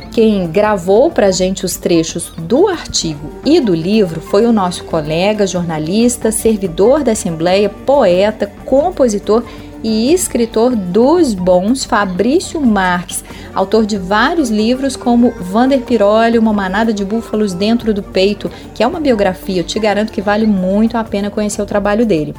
Quem 0.09 0.47
gravou 0.47 1.11
para 1.11 1.27
a 1.27 1.31
gente 1.31 1.65
os 1.65 1.75
trechos 1.75 2.31
do 2.37 2.69
artigo 2.69 3.29
e 3.43 3.59
do 3.59 3.75
livro 3.75 4.21
foi 4.21 4.45
o 4.45 4.53
nosso 4.53 4.85
colega, 4.85 5.45
jornalista, 5.45 6.31
servidor 6.31 7.03
da 7.03 7.11
Assembleia, 7.11 7.67
poeta, 7.67 8.49
compositor 8.63 9.43
e 9.83 10.13
escritor 10.13 10.75
dos 10.75 11.33
bons, 11.33 11.83
Fabrício 11.83 12.61
Marques, 12.61 13.23
autor 13.53 13.85
de 13.85 13.97
vários 13.97 14.49
livros 14.49 14.95
como 14.95 15.31
Vander 15.31 15.81
Piroli, 15.81 16.37
Uma 16.37 16.53
Manada 16.53 16.93
de 16.93 17.03
Búfalos 17.03 17.53
Dentro 17.53 17.93
do 17.93 18.03
Peito, 18.03 18.51
que 18.75 18.83
é 18.83 18.87
uma 18.87 18.99
biografia, 18.99 19.61
eu 19.61 19.65
te 19.65 19.79
garanto 19.79 20.11
que 20.11 20.21
vale 20.21 20.45
muito 20.45 20.97
a 20.97 21.03
pena 21.03 21.29
conhecer 21.29 21.61
o 21.61 21.65
trabalho 21.65 22.05
dele. 22.05 22.35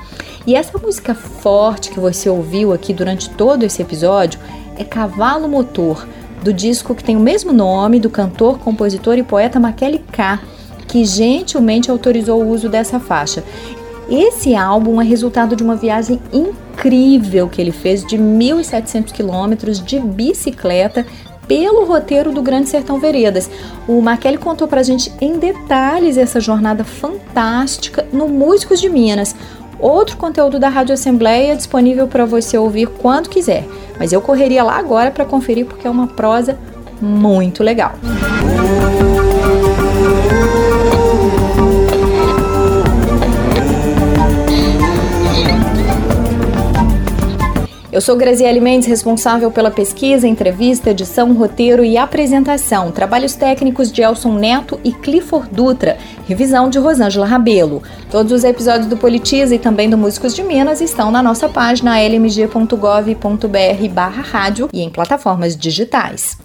E 0.46 0.54
essa 0.54 0.78
música 0.78 1.14
forte 1.14 1.90
que 1.90 2.00
você 2.00 2.28
ouviu 2.28 2.72
aqui 2.72 2.92
durante 2.92 3.30
todo 3.30 3.64
esse 3.64 3.82
episódio 3.82 4.38
é 4.76 4.84
Cavalo 4.84 5.48
Motor, 5.48 6.06
do 6.42 6.52
disco 6.52 6.94
que 6.94 7.04
tem 7.04 7.16
o 7.16 7.20
mesmo 7.20 7.52
nome 7.52 8.00
do 8.00 8.10
cantor, 8.10 8.58
compositor 8.58 9.16
e 9.16 9.22
poeta 9.22 9.60
Makele 9.60 9.98
K, 10.10 10.40
que 10.88 11.04
gentilmente 11.04 11.90
autorizou 11.90 12.42
o 12.42 12.48
uso 12.48 12.68
dessa 12.68 12.98
faixa. 12.98 13.42
Esse 14.08 14.54
álbum 14.54 15.00
é 15.00 15.04
resultado 15.04 15.56
de 15.56 15.62
uma 15.62 15.76
viagem 15.76 16.20
incrível 16.32 17.48
que 17.48 17.60
ele 17.60 17.72
fez 17.72 18.04
de 18.04 18.18
1.700 18.18 19.12
quilômetros 19.12 19.82
de 19.82 19.98
bicicleta 19.98 21.06
pelo 21.46 21.84
roteiro 21.84 22.32
do 22.32 22.42
Grande 22.42 22.68
Sertão 22.68 22.98
Veredas. 22.98 23.50
O 23.86 24.00
Markelli 24.00 24.38
contou 24.38 24.68
pra 24.68 24.82
gente 24.82 25.12
em 25.20 25.38
detalhes 25.38 26.16
essa 26.16 26.40
jornada 26.40 26.84
fantástica 26.84 28.06
no 28.12 28.28
Músicos 28.28 28.80
de 28.80 28.88
Minas. 28.88 29.34
Outro 29.78 30.16
conteúdo 30.16 30.58
da 30.58 30.68
Rádio 30.68 30.94
Assembleia 30.94 31.56
disponível 31.56 32.06
para 32.06 32.24
você 32.24 32.56
ouvir 32.56 32.86
quando 32.86 33.28
quiser. 33.28 33.66
Mas 33.98 34.12
eu 34.12 34.20
correria 34.20 34.62
lá 34.62 34.78
agora 34.78 35.10
para 35.10 35.24
conferir 35.24 35.66
porque 35.66 35.86
é 35.86 35.90
uma 35.90 36.06
prosa 36.06 36.56
muito 37.00 37.62
legal. 37.62 37.92
Eu 47.92 48.00
sou 48.00 48.16
Graziele 48.16 48.58
Mendes, 48.58 48.88
responsável 48.88 49.50
pela 49.50 49.70
pesquisa, 49.70 50.26
entrevista, 50.26 50.88
edição, 50.88 51.34
roteiro 51.34 51.84
e 51.84 51.98
apresentação. 51.98 52.90
Trabalhos 52.90 53.34
técnicos 53.34 53.92
de 53.92 54.00
Elson 54.00 54.32
Neto 54.32 54.80
e 54.82 54.92
Clifford 54.92 55.50
Dutra. 55.52 55.98
Revisão 56.26 56.70
de 56.70 56.78
Rosângela 56.78 57.26
Rabelo. 57.26 57.82
Todos 58.10 58.32
os 58.32 58.44
episódios 58.44 58.86
do 58.86 58.96
Politiza 58.96 59.54
e 59.54 59.58
também 59.58 59.90
do 59.90 59.98
Músicos 59.98 60.34
de 60.34 60.42
Minas 60.42 60.80
estão 60.80 61.10
na 61.10 61.22
nossa 61.22 61.50
página 61.50 62.00
lmg.gov.br 62.00 62.78
barra 63.92 64.22
rádio 64.22 64.70
e 64.72 64.80
em 64.80 64.88
plataformas 64.88 65.54
digitais. 65.54 66.38